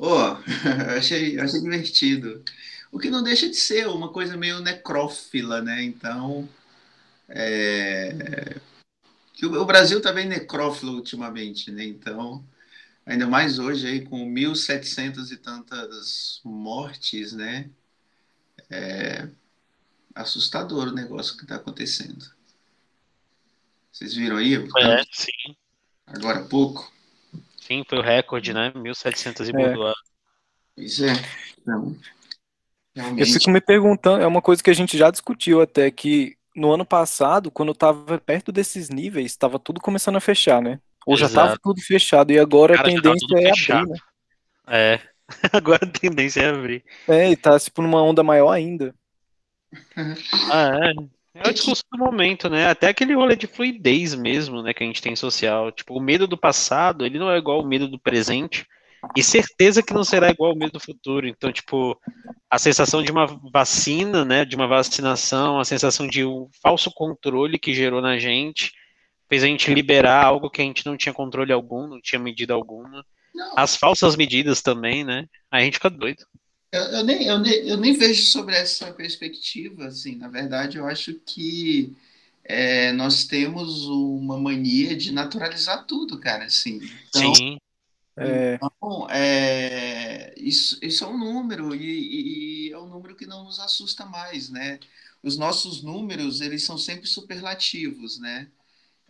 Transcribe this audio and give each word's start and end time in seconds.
Oh, 0.00 0.36
achei, 0.96 1.38
achei 1.40 1.60
divertido. 1.60 2.44
O 2.92 2.98
que 3.00 3.10
não 3.10 3.22
deixa 3.22 3.48
de 3.48 3.56
ser 3.56 3.88
uma 3.88 4.12
coisa 4.12 4.36
meio 4.36 4.60
necrófila, 4.60 5.60
né? 5.60 5.82
Então, 5.82 6.48
é... 7.28 8.56
o 9.42 9.64
Brasil 9.64 10.00
tá 10.00 10.12
bem 10.12 10.26
necrófilo 10.26 10.92
ultimamente, 10.94 11.72
né? 11.72 11.84
Então, 11.84 12.44
ainda 13.04 13.26
mais 13.26 13.58
hoje 13.58 13.88
aí 13.88 14.04
com 14.06 14.24
1.700 14.24 15.32
e 15.32 15.36
tantas 15.36 16.40
mortes, 16.44 17.32
né? 17.32 17.68
É 18.70 19.28
assustador 20.14 20.88
o 20.88 20.94
negócio 20.94 21.36
que 21.36 21.44
está 21.44 21.56
acontecendo. 21.56 22.24
Vocês 23.92 24.14
viram 24.14 24.36
aí? 24.36 24.54
É, 24.54 25.02
sim. 25.12 25.56
Agora 26.06 26.40
há 26.40 26.44
pouco. 26.44 26.92
Sim, 27.68 27.84
foi 27.86 27.98
o 27.98 28.02
recorde, 28.02 28.54
né? 28.54 28.72
1.700 28.74 29.46
e 29.46 29.62
é. 29.62 29.94
Pois 30.74 31.00
é. 31.02 31.12
Então, 31.60 31.94
realmente... 32.96 33.20
Eu 33.20 33.26
fico 33.26 33.50
me 33.50 33.60
perguntando, 33.60 34.22
é 34.22 34.26
uma 34.26 34.40
coisa 34.40 34.62
que 34.62 34.70
a 34.70 34.74
gente 34.74 34.96
já 34.96 35.10
discutiu 35.10 35.60
até, 35.60 35.90
que 35.90 36.34
no 36.56 36.72
ano 36.72 36.86
passado, 36.86 37.50
quando 37.50 37.72
estava 37.72 38.18
perto 38.18 38.50
desses 38.50 38.88
níveis, 38.88 39.32
estava 39.32 39.58
tudo 39.58 39.82
começando 39.82 40.16
a 40.16 40.20
fechar, 40.20 40.62
né? 40.62 40.80
Ou 41.06 41.14
Exato. 41.14 41.18
já 41.18 41.26
estava 41.26 41.58
tudo 41.62 41.82
fechado, 41.82 42.32
e 42.32 42.38
agora 42.38 42.74
Cara, 42.74 42.88
a 42.88 42.90
tendência 42.90 43.26
é 43.36 43.48
fechado. 43.50 43.80
abrir, 43.80 43.92
né? 43.92 43.98
É, 44.66 45.00
agora 45.52 45.84
a 45.84 45.90
tendência 45.90 46.40
é 46.40 46.48
abrir. 46.48 46.82
É, 47.06 47.30
e 47.30 47.36
tá 47.36 47.60
tipo 47.60 47.82
numa 47.82 48.02
onda 48.02 48.22
maior 48.22 48.50
ainda. 48.50 48.94
ah, 50.50 50.88
é. 50.88 51.17
É 51.44 51.48
o 51.48 51.52
discurso 51.52 51.84
do 51.92 51.98
momento, 51.98 52.48
né? 52.48 52.68
Até 52.68 52.88
aquele 52.88 53.14
rolê 53.14 53.36
de 53.36 53.46
fluidez 53.46 54.14
mesmo, 54.14 54.62
né, 54.62 54.74
que 54.74 54.82
a 54.82 54.86
gente 54.86 55.02
tem 55.02 55.14
social. 55.14 55.70
Tipo, 55.70 55.94
o 55.94 56.00
medo 56.00 56.26
do 56.26 56.36
passado, 56.36 57.04
ele 57.06 57.18
não 57.18 57.30
é 57.30 57.38
igual 57.38 57.60
ao 57.60 57.66
medo 57.66 57.88
do 57.88 57.98
presente. 57.98 58.66
E 59.16 59.22
certeza 59.22 59.82
que 59.82 59.94
não 59.94 60.02
será 60.02 60.30
igual 60.30 60.50
ao 60.50 60.56
medo 60.56 60.72
do 60.72 60.80
futuro. 60.80 61.28
Então, 61.28 61.52
tipo, 61.52 61.98
a 62.50 62.58
sensação 62.58 63.02
de 63.02 63.12
uma 63.12 63.26
vacina, 63.52 64.24
né, 64.24 64.44
de 64.44 64.56
uma 64.56 64.66
vacinação, 64.66 65.60
a 65.60 65.64
sensação 65.64 66.06
de 66.06 66.24
um 66.24 66.48
falso 66.62 66.90
controle 66.92 67.58
que 67.58 67.72
gerou 67.72 68.02
na 68.02 68.18
gente, 68.18 68.72
fez 69.28 69.44
a 69.44 69.46
gente 69.46 69.72
liberar 69.72 70.24
algo 70.24 70.50
que 70.50 70.60
a 70.60 70.64
gente 70.64 70.84
não 70.84 70.96
tinha 70.96 71.12
controle 71.12 71.52
algum, 71.52 71.86
não 71.86 72.00
tinha 72.00 72.18
medida 72.18 72.54
alguma. 72.54 73.04
Não. 73.34 73.54
As 73.56 73.76
falsas 73.76 74.16
medidas 74.16 74.60
também, 74.60 75.04
né? 75.04 75.26
Aí 75.50 75.62
a 75.62 75.64
gente 75.64 75.74
fica 75.74 75.90
doido. 75.90 76.24
Eu, 76.70 76.82
eu, 76.82 77.04
nem, 77.04 77.26
eu, 77.26 77.38
nem, 77.38 77.52
eu 77.66 77.76
nem 77.76 77.92
vejo 77.94 78.22
sobre 78.24 78.54
essa 78.54 78.92
perspectiva, 78.92 79.86
assim, 79.86 80.16
na 80.16 80.28
verdade, 80.28 80.76
eu 80.76 80.86
acho 80.86 81.14
que 81.14 81.96
é, 82.44 82.92
nós 82.92 83.24
temos 83.24 83.86
uma 83.86 84.38
mania 84.38 84.96
de 84.96 85.12
naturalizar 85.12 85.86
tudo, 85.86 86.18
cara, 86.18 86.44
assim. 86.44 86.80
Então, 87.08 87.34
Sim. 87.34 87.58
É. 88.16 88.54
Então, 88.56 89.08
é, 89.10 90.34
isso, 90.36 90.78
isso 90.82 91.04
é 91.04 91.06
um 91.06 91.16
número 91.16 91.74
e, 91.74 92.68
e, 92.68 92.72
é 92.72 92.78
um 92.78 92.88
número 92.88 93.14
que 93.14 93.26
não 93.26 93.44
nos 93.44 93.60
assusta 93.60 94.04
mais, 94.04 94.48
né? 94.48 94.80
Os 95.22 95.36
nossos 95.36 95.82
números, 95.82 96.40
eles 96.40 96.64
são 96.64 96.76
sempre 96.76 97.06
superlativos, 97.06 98.18
né? 98.18 98.48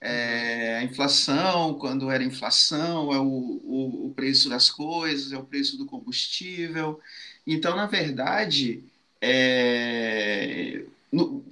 É, 0.00 0.76
a 0.76 0.84
inflação, 0.84 1.74
quando 1.78 2.10
era 2.10 2.22
inflação, 2.22 3.12
é 3.12 3.18
o, 3.18 3.24
o, 3.24 4.06
o 4.06 4.14
preço 4.14 4.48
das 4.48 4.70
coisas, 4.70 5.32
é 5.32 5.38
o 5.38 5.44
preço 5.44 5.76
do 5.76 5.86
combustível. 5.86 7.00
Então, 7.50 7.74
na 7.74 7.86
verdade, 7.86 8.84
é... 9.22 10.84
no... 11.10 11.42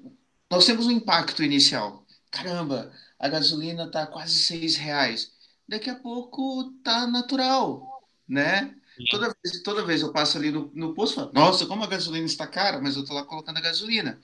nós 0.50 0.66
temos 0.66 0.86
um 0.86 0.90
impacto 0.90 1.42
inicial. 1.42 2.04
Caramba, 2.30 2.92
a 3.18 3.28
gasolina 3.28 3.84
está 3.84 4.06
quase 4.06 4.38
seis 4.38 4.76
reais. 4.76 5.32
Daqui 5.66 5.88
a 5.88 5.94
pouco 5.94 6.70
tá 6.84 7.06
natural, 7.06 8.04
né? 8.28 8.74
Toda 9.10 9.34
vez, 9.42 9.62
toda 9.62 9.84
vez 9.84 10.02
eu 10.02 10.12
passo 10.12 10.36
ali 10.36 10.50
no, 10.50 10.70
no 10.74 10.94
posto, 10.94 11.16
falo, 11.16 11.30
nossa, 11.32 11.66
como 11.66 11.82
a 11.84 11.86
gasolina 11.86 12.26
está 12.26 12.46
cara, 12.46 12.80
mas 12.80 12.96
eu 12.96 13.04
tô 13.04 13.14
lá 13.14 13.24
colocando 13.24 13.56
a 13.56 13.62
gasolina. 13.62 14.18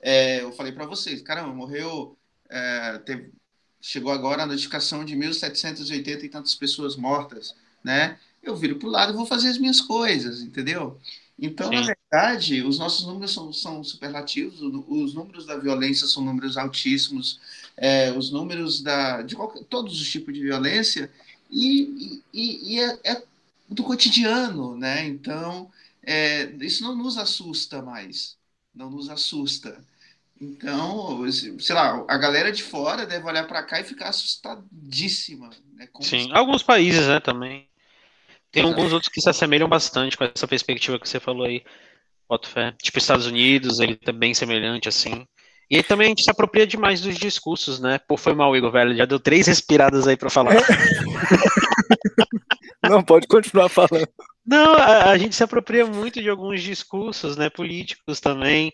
É, 0.00 0.42
eu 0.42 0.52
falei 0.52 0.72
para 0.72 0.86
vocês, 0.86 1.22
caramba, 1.22 1.54
morreu, 1.54 2.16
é, 2.48 2.98
teve, 2.98 3.32
chegou 3.80 4.12
agora 4.12 4.42
a 4.42 4.46
notificação 4.46 5.04
de 5.04 5.16
1.780 5.16 6.24
e 6.24 6.28
tantas 6.28 6.54
pessoas 6.54 6.96
mortas, 6.96 7.54
né? 7.82 8.18
Eu 8.48 8.56
viro 8.56 8.76
para 8.76 8.88
o 8.88 8.90
lado 8.90 9.12
e 9.12 9.16
vou 9.16 9.26
fazer 9.26 9.48
as 9.48 9.58
minhas 9.58 9.80
coisas, 9.80 10.40
entendeu? 10.42 10.98
Então, 11.38 11.68
Sim. 11.68 11.74
na 11.74 11.82
verdade, 11.82 12.62
os 12.62 12.78
nossos 12.78 13.06
números 13.06 13.32
são, 13.32 13.52
são 13.52 13.82
superlativos, 13.82 14.60
os 14.88 15.14
números 15.14 15.46
da 15.46 15.56
violência 15.56 16.06
são 16.06 16.24
números 16.24 16.56
altíssimos, 16.56 17.40
é, 17.76 18.12
os 18.12 18.30
números 18.30 18.80
da, 18.80 19.22
de 19.22 19.34
qualquer, 19.34 19.64
todos 19.64 20.00
os 20.00 20.08
tipos 20.08 20.32
de 20.32 20.40
violência, 20.40 21.10
e, 21.50 22.22
e, 22.32 22.74
e 22.74 22.80
é, 22.80 22.98
é, 23.04 23.22
do 23.68 23.82
cotidiano, 23.82 24.76
né? 24.76 25.06
Então, 25.06 25.70
é, 26.02 26.44
isso 26.60 26.84
não 26.84 26.94
nos 26.94 27.18
assusta 27.18 27.82
mais, 27.82 28.36
não 28.74 28.90
nos 28.90 29.08
assusta. 29.08 29.76
Então, 30.40 31.20
sei 31.30 31.74
lá, 31.74 32.04
a 32.08 32.18
galera 32.18 32.52
de 32.52 32.62
fora 32.62 33.06
deve 33.06 33.26
olhar 33.26 33.46
para 33.46 33.62
cá 33.62 33.80
e 33.80 33.84
ficar 33.84 34.08
assustadíssima. 34.08 35.50
Né? 35.74 35.88
Sim, 36.00 36.30
alguns 36.32 36.62
países, 36.62 37.06
né, 37.06 37.20
também. 37.20 37.68
Tem 38.54 38.62
alguns 38.62 38.92
outros 38.92 39.10
que 39.12 39.20
se 39.20 39.28
assemelham 39.28 39.68
bastante 39.68 40.16
com 40.16 40.24
essa 40.24 40.46
perspectiva 40.46 40.98
que 40.98 41.08
você 41.08 41.18
falou 41.18 41.44
aí, 41.44 41.62
Boto 42.28 42.48
fé. 42.48 42.72
Tipo, 42.82 42.98
Estados 42.98 43.26
Unidos, 43.26 43.80
ele 43.80 43.96
tá 43.96 44.12
bem 44.12 44.32
semelhante, 44.32 44.88
assim. 44.88 45.26
E 45.70 45.76
aí 45.76 45.82
também 45.82 46.06
a 46.06 46.08
gente 46.10 46.22
se 46.22 46.30
apropria 46.30 46.66
demais 46.66 47.00
dos 47.00 47.16
discursos, 47.16 47.80
né? 47.80 47.98
Pô, 47.98 48.16
foi 48.16 48.34
mal, 48.34 48.56
Igor, 48.56 48.70
velho. 48.70 48.96
Já 48.96 49.04
deu 49.04 49.18
três 49.18 49.46
respiradas 49.46 50.06
aí 50.06 50.16
pra 50.16 50.30
falar. 50.30 50.54
Não, 52.82 53.02
pode 53.02 53.26
continuar 53.26 53.68
falando. 53.68 54.08
Não, 54.46 54.74
a, 54.74 55.10
a, 55.10 55.18
gente 55.18 55.34
se 55.34 55.42
apropria 55.42 55.86
muito 55.86 56.20
de 56.20 56.28
alguns 56.28 56.62
discursos, 56.62 57.36
né? 57.36 57.48
Políticos 57.48 58.20
também. 58.20 58.72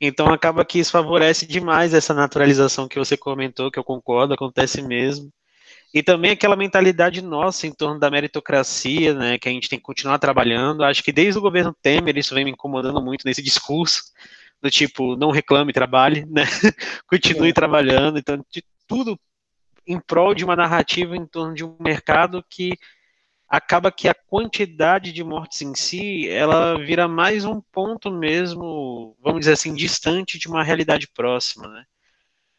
Então 0.00 0.32
acaba 0.32 0.64
que 0.64 0.78
isso 0.78 0.90
favorece 0.90 1.46
demais 1.46 1.92
essa 1.92 2.14
naturalização 2.14 2.88
que 2.88 2.98
você 2.98 3.18
comentou, 3.18 3.70
que 3.70 3.78
eu 3.78 3.84
concordo, 3.84 4.32
acontece 4.32 4.80
mesmo. 4.80 5.30
E 5.92 6.02
também 6.02 6.30
aquela 6.30 6.54
mentalidade 6.54 7.20
nossa 7.20 7.66
em 7.66 7.72
torno 7.72 7.98
da 7.98 8.10
meritocracia, 8.10 9.12
né, 9.12 9.38
que 9.38 9.48
a 9.48 9.52
gente 9.52 9.68
tem 9.68 9.78
que 9.78 9.84
continuar 9.84 10.18
trabalhando. 10.18 10.84
Acho 10.84 11.02
que 11.02 11.12
desde 11.12 11.38
o 11.38 11.42
governo 11.42 11.76
Temer 11.82 12.16
isso 12.16 12.34
vem 12.34 12.44
me 12.44 12.52
incomodando 12.52 13.02
muito 13.02 13.24
nesse 13.24 13.42
discurso, 13.42 14.04
do 14.62 14.70
tipo, 14.70 15.16
não 15.16 15.30
reclame, 15.30 15.72
trabalhe, 15.72 16.24
né, 16.26 16.44
continue 17.08 17.50
é. 17.50 17.52
trabalhando. 17.52 18.18
Então, 18.18 18.44
de 18.50 18.62
tudo 18.86 19.18
em 19.86 19.98
prol 19.98 20.34
de 20.34 20.44
uma 20.44 20.54
narrativa 20.54 21.16
em 21.16 21.26
torno 21.26 21.54
de 21.54 21.64
um 21.64 21.76
mercado 21.80 22.44
que 22.48 22.78
acaba 23.48 23.90
que 23.90 24.08
a 24.08 24.14
quantidade 24.14 25.12
de 25.12 25.24
mortes 25.24 25.60
em 25.62 25.74
si, 25.74 26.28
ela 26.28 26.78
vira 26.78 27.08
mais 27.08 27.44
um 27.44 27.60
ponto 27.60 28.08
mesmo, 28.08 29.16
vamos 29.20 29.40
dizer 29.40 29.54
assim, 29.54 29.74
distante 29.74 30.38
de 30.38 30.46
uma 30.46 30.62
realidade 30.62 31.08
próxima, 31.08 31.66
né? 31.66 31.84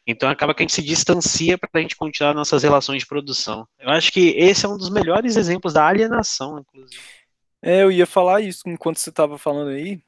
Então 0.06 0.28
acaba 0.28 0.54
que 0.54 0.62
a 0.62 0.64
gente 0.64 0.74
se 0.74 0.82
distancia 0.82 1.56
para 1.56 1.68
a 1.74 1.80
gente 1.80 1.96
continuar 1.96 2.34
nossas 2.34 2.62
relações 2.62 3.02
de 3.02 3.06
produção. 3.06 3.66
Eu 3.78 3.90
acho 3.90 4.10
que 4.12 4.30
esse 4.30 4.66
é 4.66 4.68
um 4.68 4.76
dos 4.76 4.90
melhores 4.90 5.36
exemplos 5.36 5.72
da 5.72 5.86
alienação, 5.86 6.58
inclusive. 6.58 7.00
É, 7.62 7.82
eu 7.82 7.92
ia 7.92 8.06
falar 8.06 8.40
isso 8.40 8.62
enquanto 8.66 8.98
você 8.98 9.10
estava 9.10 9.38
falando 9.38 9.68
aí, 9.68 10.00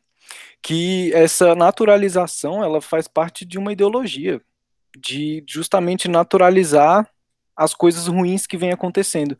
que 0.60 1.12
essa 1.12 1.54
naturalização 1.54 2.64
ela 2.64 2.80
faz 2.80 3.06
parte 3.06 3.44
de 3.44 3.58
uma 3.58 3.72
ideologia 3.72 4.40
de 4.96 5.44
justamente 5.46 6.08
naturalizar 6.08 7.08
as 7.56 7.72
coisas 7.72 8.08
ruins 8.08 8.46
que 8.46 8.56
vêm 8.56 8.72
acontecendo. 8.72 9.38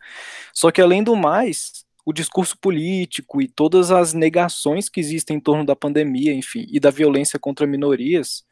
Só 0.53 0.71
que 0.71 0.81
além 0.81 1.03
do 1.03 1.17
mais, 1.17 1.85
o 2.05 2.13
discurso 2.13 2.57
político 2.59 3.41
e 3.41 3.49
todas 3.49 3.91
as 3.91 4.13
negações 4.13 4.89
que 4.89 5.01
existem 5.01 5.37
em 5.37 5.41
torno 5.41 5.65
da 5.65 5.75
pandemia, 5.75 6.33
enfim, 6.33 6.67
e 6.71 6.79
da 6.79 6.91
violência 6.91 7.39
contra 7.39 7.67
minorias, 7.67 8.45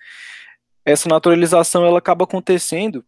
essa 0.84 1.08
naturalização 1.08 1.84
ela 1.84 1.99
acaba 1.99 2.25
acontecendo 2.25 3.05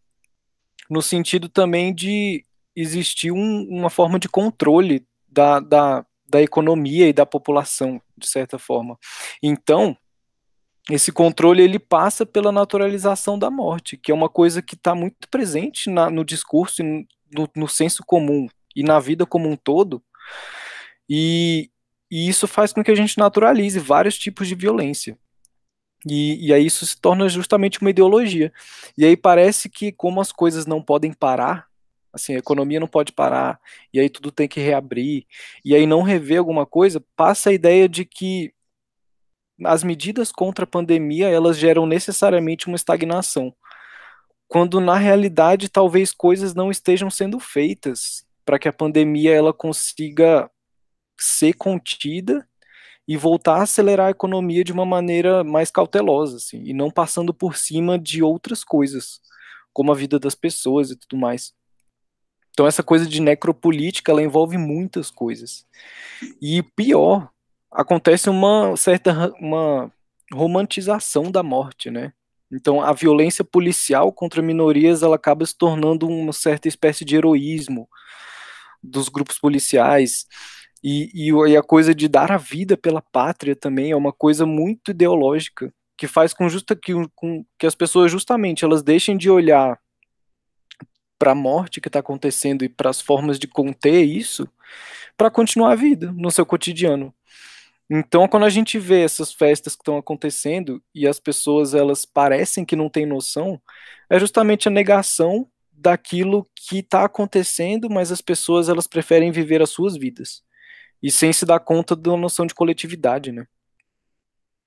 no 0.89 1.03
sentido 1.03 1.49
também 1.49 1.95
de 1.95 2.45
existir 2.77 3.33
um, 3.33 3.67
uma 3.69 3.91
forma 3.91 4.19
de 4.19 4.29
controle 4.29 5.07
da, 5.29 5.61
da, 5.61 6.07
da 6.29 6.43
economia 6.43 7.09
e 7.09 7.13
da 7.13 7.25
população, 7.25 8.01
de 8.17 8.27
certa 8.27 8.59
forma. 8.59 8.99
Então, 9.43 9.97
esse 10.91 11.11
controle 11.11 11.63
ele 11.63 11.79
passa 11.79 12.27
pela 12.27 12.53
naturalização 12.53 13.39
da 13.39 13.51
morte, 13.51 13.97
que 13.97 14.13
é 14.13 14.15
uma 14.15 14.29
coisa 14.29 14.61
que 14.61 14.75
está 14.75 14.95
muito 14.95 15.29
presente 15.29 15.89
na, 15.89 16.11
no 16.11 16.25
discurso, 16.25 16.83
no, 16.83 17.49
no 17.57 17.69
senso 17.69 18.03
comum 18.05 18.47
e 18.77 18.83
na 18.83 19.01
vida 19.01 19.25
como 19.25 19.49
um 19.49 19.57
todo, 19.57 20.03
e, 21.09 21.71
e 22.11 22.29
isso 22.29 22.47
faz 22.47 22.73
com 22.73 22.83
que 22.83 22.91
a 22.91 22.95
gente 22.95 23.19
naturalize 23.19 23.79
vários 23.79 24.19
tipos 24.19 24.47
de 24.47 24.55
violência. 24.55 25.19
E, 26.07 26.49
e 26.49 26.53
aí 26.53 26.67
isso 26.67 26.85
se 26.85 27.01
torna 27.01 27.29
justamente 27.29 27.81
uma 27.81 27.91
ideologia. 27.91 28.53
E 28.97 29.05
aí 29.05 29.17
parece 29.17 29.69
que, 29.69 29.91
como 29.93 30.21
as 30.21 30.31
coisas 30.33 30.67
não 30.67 30.83
podem 30.83 31.13
parar, 31.13 31.67
assim, 32.13 32.35
a 32.35 32.39
economia 32.39 32.79
não 32.79 32.87
pode 32.87 33.13
parar, 33.13 33.59
e 33.93 33.99
aí 33.99 34.09
tudo 34.09 34.31
tem 34.31 34.47
que 34.47 34.61
reabrir, 34.61 35.27
e 35.65 35.75
aí 35.75 35.87
não 35.87 36.03
rever 36.03 36.39
alguma 36.39 36.65
coisa, 36.65 37.05
passa 37.17 37.51
a 37.51 37.53
ideia 37.53 37.89
de 37.89 38.05
que 38.05 38.55
as 39.65 39.83
medidas 39.85 40.33
contra 40.33 40.65
a 40.65 40.69
pandemia, 40.69 41.29
elas 41.29 41.59
geram 41.59 41.87
necessariamente 41.87 42.67
uma 42.67 42.77
estagnação. 42.77 43.55
Quando 44.49 44.81
na 44.81 44.97
realidade 44.97 45.69
talvez 45.69 46.13
coisas 46.13 46.55
não 46.55 46.71
estejam 46.71 47.11
sendo 47.11 47.41
feitas 47.41 48.25
para 48.45 48.59
que 48.59 48.69
a 48.69 48.73
pandemia 48.73 49.33
ela 49.33 49.53
consiga 49.53 50.51
ser 51.19 51.55
contida 51.55 52.47
e 53.07 53.17
voltar 53.17 53.57
a 53.57 53.63
acelerar 53.63 54.07
a 54.09 54.11
economia 54.11 54.65
de 54.65 54.73
uma 54.73 54.85
maneira 54.85 55.45
mais 55.45 55.71
cautelosa, 55.71 56.37
assim, 56.37 56.63
e 56.65 56.73
não 56.73 56.91
passando 56.91 57.35
por 57.35 57.57
cima 57.57 57.99
de 57.99 58.23
outras 58.23 58.65
coisas, 58.65 59.21
como 59.73 59.93
a 59.93 59.95
vida 59.95 60.19
das 60.19 60.35
pessoas 60.35 60.91
e 60.91 60.97
tudo 60.97 61.17
mais. 61.17 61.53
Então 62.51 62.67
essa 62.67 62.83
coisa 62.83 63.07
de 63.07 63.21
necropolítica, 63.21 64.13
ela 64.13 64.23
envolve 64.23 64.57
muitas 64.57 65.11
coisas. 65.11 65.67
E 66.41 66.63
pior, 66.63 67.29
acontece 67.71 68.31
uma 68.31 68.77
certa 68.77 69.33
uma 69.41 69.93
romantização 70.33 71.31
da 71.31 71.43
morte, 71.43 71.91
né? 71.91 72.13
Então 72.51 72.81
a 72.81 72.93
violência 72.93 73.45
policial 73.45 74.13
contra 74.13 74.41
minorias, 74.41 75.03
ela 75.03 75.17
acaba 75.17 75.45
se 75.45 75.57
tornando 75.57 76.07
uma 76.07 76.33
certa 76.33 76.69
espécie 76.69 77.05
de 77.05 77.17
heroísmo 77.17 77.89
dos 78.83 79.09
grupos 79.09 79.39
policiais. 79.39 80.27
E, 80.87 81.11
e, 81.15 81.31
e, 81.31 81.57
a 81.57 81.63
coisa 81.63 81.95
de 81.95 82.07
dar 82.09 82.31
a 82.31 82.37
vida 82.37 82.77
pela 82.77 83.01
pátria 83.01 83.57
também 83.57 83.93
é 83.93 83.97
uma 83.97 84.13
coisa 84.13 84.45
muito 84.45 84.91
ideológica, 84.91 85.73
que 85.97 86.07
faz 86.07 86.35
com, 86.35 86.47
justa, 86.47 86.77
que, 86.77 86.93
com 87.15 87.43
que 87.59 87.67
as 87.67 87.75
pessoas 87.75 88.13
justamente 88.13 88.67
elas 88.67 88.83
deixem 88.83 89.17
de 89.17 89.31
olhar 89.31 89.81
para 91.19 91.31
a 91.31 91.35
morte 91.35 91.81
que 91.81 91.89
está 91.89 92.01
acontecendo 92.01 92.67
e 92.67 92.69
para 92.69 92.91
as 92.91 93.01
formas 93.01 93.39
de 93.39 93.49
conter 93.49 94.05
isso, 94.05 94.47
para 95.17 95.31
continuar 95.31 95.73
a 95.73 95.75
vida 95.75 96.13
no 96.13 96.31
seu 96.31 96.45
cotidiano. 96.45 97.15
Então, 97.89 98.29
quando 98.29 98.45
a 98.45 98.51
gente 98.51 98.79
vê 98.79 99.05
essas 99.05 99.33
festas 99.33 99.75
que 99.75 99.81
estão 99.81 99.97
acontecendo 99.97 100.83
e 100.95 101.09
as 101.09 101.19
pessoas 101.19 101.73
elas 101.73 102.05
parecem 102.05 102.63
que 102.63 102.77
não 102.77 102.91
têm 102.91 103.07
noção, 103.07 103.59
é 104.11 104.21
justamente 104.21 104.69
a 104.69 104.71
negação 104.71 105.49
daquilo 105.73 106.47
que 106.55 106.81
está 106.81 107.05
acontecendo, 107.05 107.89
mas 107.89 108.13
as 108.13 108.21
pessoas 108.21 108.69
elas 108.69 108.87
preferem 108.87 109.33
viver 109.33 109.63
as 109.63 109.71
suas 109.71 109.97
vidas 109.97 110.43
e 111.05 111.11
sem 111.11 111.35
se 111.35 111.45
dar 111.45 111.61
conta 111.61 111.95
da 111.95 112.17
noção 112.17 112.47
de 112.47 112.55
coletividade, 112.55 113.31
né? 113.31 113.47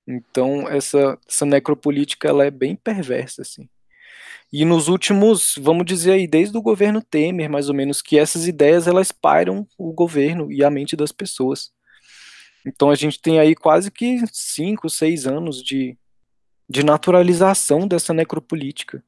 Então 0.06 0.68
essa 0.68 1.18
essa 1.28 1.44
necropolítica 1.44 2.28
ela 2.28 2.44
é 2.44 2.50
bem 2.50 2.76
perversa 2.76 3.42
assim. 3.42 3.68
E 4.52 4.64
nos 4.64 4.86
últimos, 4.86 5.56
vamos 5.58 5.84
dizer 5.84 6.12
aí, 6.12 6.28
desde 6.28 6.56
o 6.56 6.62
governo 6.62 7.02
Temer, 7.02 7.50
mais 7.50 7.68
ou 7.68 7.74
menos, 7.74 8.00
que 8.00 8.16
essas 8.16 8.46
ideias 8.46 8.86
elas 8.86 9.10
pairam 9.10 9.66
o 9.76 9.92
governo 9.92 10.50
e 10.52 10.62
a 10.62 10.70
mente 10.70 10.94
das 10.94 11.10
pessoas. 11.10 11.72
Então 12.64 12.88
a 12.88 12.94
gente 12.94 13.20
tem 13.20 13.40
aí 13.40 13.56
quase 13.56 13.90
que 13.90 14.20
cinco, 14.32 14.88
seis 14.88 15.26
anos 15.26 15.60
de, 15.60 15.98
de 16.70 16.84
naturalização 16.84 17.88
dessa 17.88 18.14
necropolítica, 18.14 19.02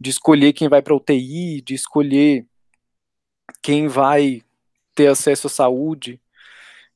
de 0.00 0.10
escolher 0.10 0.52
quem 0.52 0.68
vai 0.68 0.82
para 0.82 0.96
UTI, 0.96 1.62
de 1.62 1.74
escolher 1.74 2.44
quem 3.62 3.86
vai 3.86 4.42
ter 4.96 5.06
acesso 5.06 5.46
à 5.46 5.50
saúde, 5.50 6.20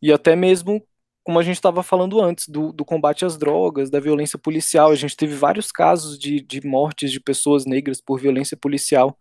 e 0.05 0.12
até 0.12 0.37
mesmo, 0.37 0.87
como 1.23 1.39
a 1.39 1.43
gente 1.43 1.56
estava 1.56 1.83
falando 1.83 2.21
antes, 2.21 2.47
do, 2.47 2.71
do, 2.75 2.85
combate 2.85 3.25
às 3.25 3.39
drogas, 3.39 3.89
da 3.89 3.99
violência 3.99 4.39
policial. 4.39 4.91
A 4.91 4.95
gente 4.95 5.17
teve 5.17 5.35
vários 5.35 5.73
casos 5.73 6.19
de, 6.19 6.43
de 6.43 6.61
mortes 6.61 7.11
de 7.11 7.19
pessoas 7.19 7.65
negras 7.65 8.03
por 8.03 8.21
violência 8.21 8.55
policial. 8.55 9.19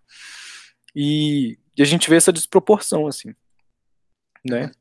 E, 0.93 1.57
e 1.77 1.81
a 1.81 1.85
gente 1.85 2.09
vê 2.09 2.17
essa 2.17 2.33
desproporção, 2.33 3.07
assim, 3.07 3.33
né? 4.45 4.71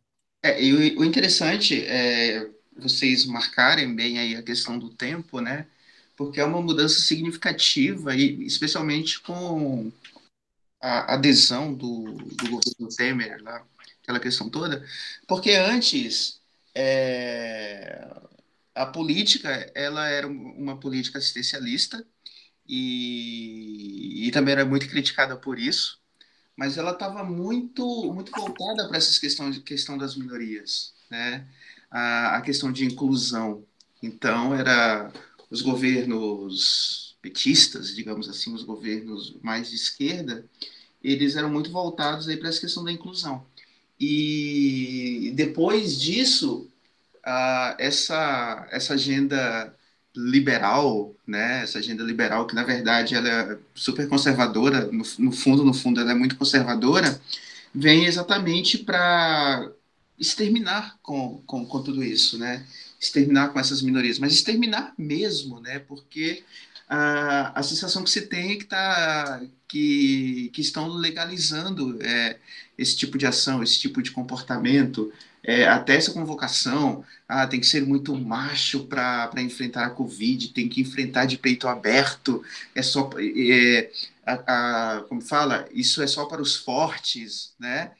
É, 0.44 0.60
e 0.60 0.96
o, 0.96 1.02
o 1.02 1.04
interessante 1.04 1.86
é 1.86 2.50
vocês 2.76 3.24
marcarem 3.24 3.94
bem 3.94 4.18
aí 4.18 4.34
a 4.34 4.42
questão 4.42 4.76
do 4.76 4.90
tempo, 4.90 5.40
né? 5.40 5.68
Porque 6.16 6.40
é 6.40 6.44
uma 6.44 6.60
mudança 6.60 6.98
significativa, 6.98 8.12
e 8.16 8.44
especialmente 8.44 9.20
com 9.20 9.92
a 10.80 11.14
adesão 11.14 11.72
do, 11.72 12.02
do 12.12 12.50
governo 12.50 12.88
Temer 12.88 13.40
lá 13.40 13.64
aquela 14.02 14.20
questão 14.20 14.50
toda, 14.50 14.84
porque 15.26 15.52
antes 15.52 16.40
é, 16.74 18.08
a 18.74 18.86
política 18.86 19.70
ela 19.74 20.08
era 20.08 20.26
uma 20.26 20.78
política 20.78 21.18
assistencialista 21.18 22.04
e, 22.68 24.26
e 24.26 24.30
também 24.30 24.52
era 24.52 24.64
muito 24.64 24.88
criticada 24.88 25.36
por 25.36 25.58
isso, 25.58 26.00
mas 26.56 26.78
ela 26.78 26.92
estava 26.92 27.24
muito 27.24 28.12
muito 28.12 28.30
voltada 28.32 28.86
para 28.88 28.96
essas 28.98 29.18
questões 29.18 29.58
questão 29.58 29.98
das 29.98 30.16
minorias, 30.16 30.94
né? 31.10 31.46
A, 31.90 32.36
a 32.38 32.42
questão 32.42 32.72
de 32.72 32.84
inclusão. 32.84 33.64
Então 34.02 34.54
era 34.54 35.12
os 35.50 35.62
governos 35.62 37.16
petistas, 37.22 37.94
digamos 37.94 38.28
assim, 38.28 38.52
os 38.54 38.64
governos 38.64 39.36
mais 39.42 39.70
de 39.70 39.76
esquerda, 39.76 40.44
eles 41.02 41.36
eram 41.36 41.50
muito 41.50 41.70
voltados 41.70 42.28
aí 42.28 42.36
para 42.36 42.48
essa 42.48 42.60
questão 42.60 42.84
da 42.84 42.92
inclusão. 42.92 43.46
E 44.04 45.32
depois 45.36 45.96
disso, 46.00 46.68
uh, 47.24 47.76
essa, 47.78 48.66
essa 48.72 48.94
agenda 48.94 49.72
liberal, 50.14 51.14
né, 51.24 51.62
essa 51.62 51.78
agenda 51.78 52.02
liberal 52.02 52.44
que 52.48 52.54
na 52.54 52.64
verdade 52.64 53.14
ela 53.14 53.28
é 53.28 53.58
super 53.76 54.08
conservadora, 54.08 54.86
no, 54.90 55.04
no 55.20 55.30
fundo, 55.30 55.64
no 55.64 55.72
fundo 55.72 56.00
ela 56.00 56.10
é 56.10 56.14
muito 56.16 56.36
conservadora, 56.36 57.20
vem 57.72 58.04
exatamente 58.04 58.76
para 58.76 59.70
exterminar 60.18 60.98
com, 61.00 61.40
com, 61.46 61.64
com 61.64 61.82
tudo 61.82 62.02
isso, 62.02 62.36
né? 62.36 62.66
Exterminar 63.00 63.52
com 63.52 63.60
essas 63.60 63.82
minorias, 63.82 64.18
mas 64.18 64.34
exterminar 64.34 64.94
mesmo, 64.98 65.60
né? 65.60 65.78
Porque 65.78 66.42
a, 66.88 67.58
a 67.58 67.62
sensação 67.62 68.04
que 68.04 68.10
se 68.10 68.22
tem 68.22 68.52
é 68.52 68.56
que, 68.56 68.64
tá, 68.64 69.40
que, 69.68 70.50
que 70.52 70.60
estão 70.60 70.88
legalizando 70.88 71.98
é, 72.02 72.36
esse 72.76 72.96
tipo 72.96 73.16
de 73.16 73.26
ação, 73.26 73.62
esse 73.62 73.80
tipo 73.80 74.02
de 74.02 74.10
comportamento, 74.10 75.12
é, 75.42 75.66
até 75.66 75.96
essa 75.96 76.12
convocação, 76.12 77.04
ah, 77.28 77.46
tem 77.46 77.58
que 77.58 77.66
ser 77.66 77.84
muito 77.84 78.14
macho 78.16 78.84
para 78.86 79.30
enfrentar 79.38 79.86
a 79.86 79.90
Covid, 79.90 80.48
tem 80.48 80.68
que 80.68 80.80
enfrentar 80.80 81.24
de 81.24 81.36
peito 81.36 81.66
aberto, 81.66 82.44
é 82.74 82.82
só, 82.82 83.10
é, 83.18 83.90
a, 84.24 84.96
a, 84.96 85.00
como 85.02 85.20
fala, 85.20 85.68
isso 85.72 86.02
é 86.02 86.06
só 86.06 86.26
para 86.26 86.40
os 86.40 86.56
fortes, 86.56 87.54
né? 87.58 87.90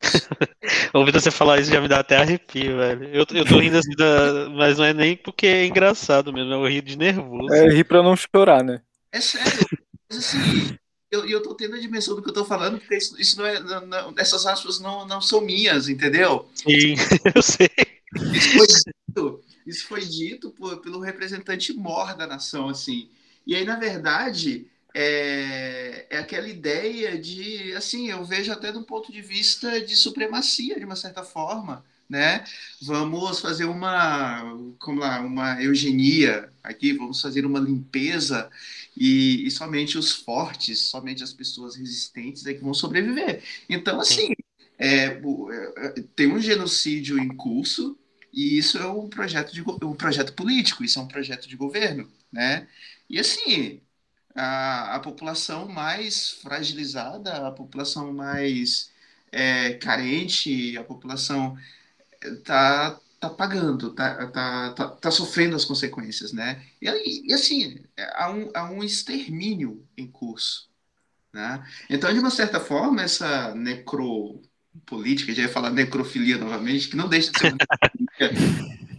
Ouvindo 0.94 1.20
você 1.20 1.30
falar 1.30 1.60
isso 1.60 1.70
já 1.70 1.80
me 1.80 1.88
dá 1.88 2.00
até 2.00 2.16
arrepio, 2.16 2.76
velho. 2.76 3.04
Eu, 3.06 3.26
eu 3.30 3.44
tô 3.44 3.58
rindo 3.58 3.76
assim, 3.76 3.94
da... 3.96 4.48
mas 4.50 4.78
não 4.78 4.84
é 4.84 4.92
nem 4.92 5.16
porque 5.16 5.46
é 5.46 5.66
engraçado 5.66 6.32
mesmo, 6.32 6.52
eu 6.52 6.66
rio 6.66 6.82
de 6.82 6.96
nervoso. 6.96 7.52
É 7.52 7.68
rir 7.68 7.84
pra 7.84 8.02
não 8.02 8.16
chorar, 8.16 8.62
né? 8.62 8.80
É 9.12 9.20
sério. 9.20 9.66
Mas 10.08 10.18
assim, 10.18 10.78
eu, 11.10 11.26
eu 11.26 11.42
tô 11.42 11.54
tendo 11.54 11.74
a 11.74 11.80
dimensão 11.80 12.14
do 12.14 12.22
que 12.22 12.28
eu 12.28 12.34
tô 12.34 12.44
falando, 12.44 12.78
porque 12.78 12.96
isso, 12.96 13.20
isso 13.20 13.38
não 13.38 13.46
é. 13.46 13.60
Não, 13.60 13.86
não, 13.86 14.14
essas 14.18 14.46
aspas 14.46 14.78
não, 14.78 15.06
não 15.06 15.20
são 15.20 15.40
minhas, 15.40 15.88
entendeu? 15.88 16.48
Sim, 16.54 16.94
eu 17.34 17.42
sei. 17.42 17.70
Isso 18.32 18.56
foi 18.56 18.66
dito, 18.66 19.44
isso 19.66 19.86
foi 19.86 20.00
dito 20.00 20.50
por, 20.50 20.80
pelo 20.80 21.00
representante 21.00 21.72
mor 21.72 22.14
da 22.14 22.26
nação, 22.26 22.68
assim. 22.68 23.08
E 23.46 23.54
aí, 23.54 23.64
na 23.64 23.76
verdade, 23.76 24.66
é, 24.94 26.06
é 26.10 26.18
aquela 26.18 26.48
ideia 26.48 27.18
de, 27.18 27.74
assim, 27.74 28.10
eu 28.10 28.24
vejo 28.24 28.52
até 28.52 28.72
do 28.72 28.82
ponto 28.82 29.12
de 29.12 29.20
vista 29.20 29.80
de 29.80 29.94
supremacia, 29.94 30.78
de 30.78 30.84
uma 30.84 30.96
certa 30.96 31.22
forma, 31.22 31.84
né? 32.08 32.44
Vamos 32.80 33.40
fazer 33.40 33.66
uma, 33.66 34.56
como 34.78 35.00
lá, 35.00 35.20
uma 35.20 35.62
eugenia 35.62 36.50
aqui, 36.62 36.92
vamos 36.94 37.20
fazer 37.20 37.44
uma 37.44 37.60
limpeza 37.60 38.50
e, 38.96 39.46
e, 39.46 39.50
somente 39.50 39.98
os 39.98 40.12
fortes, 40.12 40.80
somente 40.80 41.22
as 41.22 41.32
pessoas 41.32 41.76
resistentes 41.76 42.46
é 42.46 42.54
que 42.54 42.64
vão 42.64 42.72
sobreviver. 42.74 43.42
Então, 43.68 44.00
assim, 44.00 44.32
é, 44.78 45.04
é, 45.06 45.20
tem 46.16 46.32
um 46.32 46.40
genocídio 46.40 47.18
em 47.18 47.28
curso 47.28 47.96
e 48.32 48.58
isso 48.58 48.78
é 48.78 48.86
um 48.86 49.08
projeto 49.08 49.52
de 49.52 49.62
um 49.62 49.94
projeto 49.94 50.32
político, 50.32 50.84
isso 50.84 50.98
é 50.98 51.02
um 51.02 51.08
projeto 51.08 51.48
de 51.48 51.56
governo, 51.56 52.10
né? 52.32 52.66
E 53.08 53.18
assim, 53.18 53.80
a, 54.38 54.94
a 54.94 55.00
população 55.00 55.68
mais 55.68 56.30
fragilizada, 56.30 57.48
a 57.48 57.50
população 57.50 58.12
mais 58.12 58.90
é, 59.32 59.74
carente, 59.74 60.76
a 60.78 60.84
população 60.84 61.58
está 62.22 62.98
tá 63.20 63.28
pagando, 63.28 63.92
tá, 63.94 64.28
tá, 64.28 64.72
tá, 64.72 64.88
tá, 64.88 65.10
sofrendo 65.10 65.56
as 65.56 65.64
consequências, 65.64 66.32
né? 66.32 66.62
E, 66.80 67.28
e 67.28 67.32
assim, 67.34 67.80
há 68.14 68.30
um, 68.30 68.50
há 68.54 68.70
um 68.70 68.84
extermínio 68.84 69.84
em 69.96 70.06
curso, 70.06 70.68
né? 71.32 71.66
Então, 71.90 72.12
de 72.12 72.20
uma 72.20 72.30
certa 72.30 72.60
forma, 72.60 73.02
essa 73.02 73.52
necropolítica, 73.56 75.34
já 75.34 75.42
ia 75.42 75.48
falar 75.48 75.70
necrofilia 75.70 76.38
novamente, 76.38 76.88
que 76.88 76.96
não 76.96 77.08
deixa 77.08 77.32
de 77.32 77.38
ser 77.40 77.54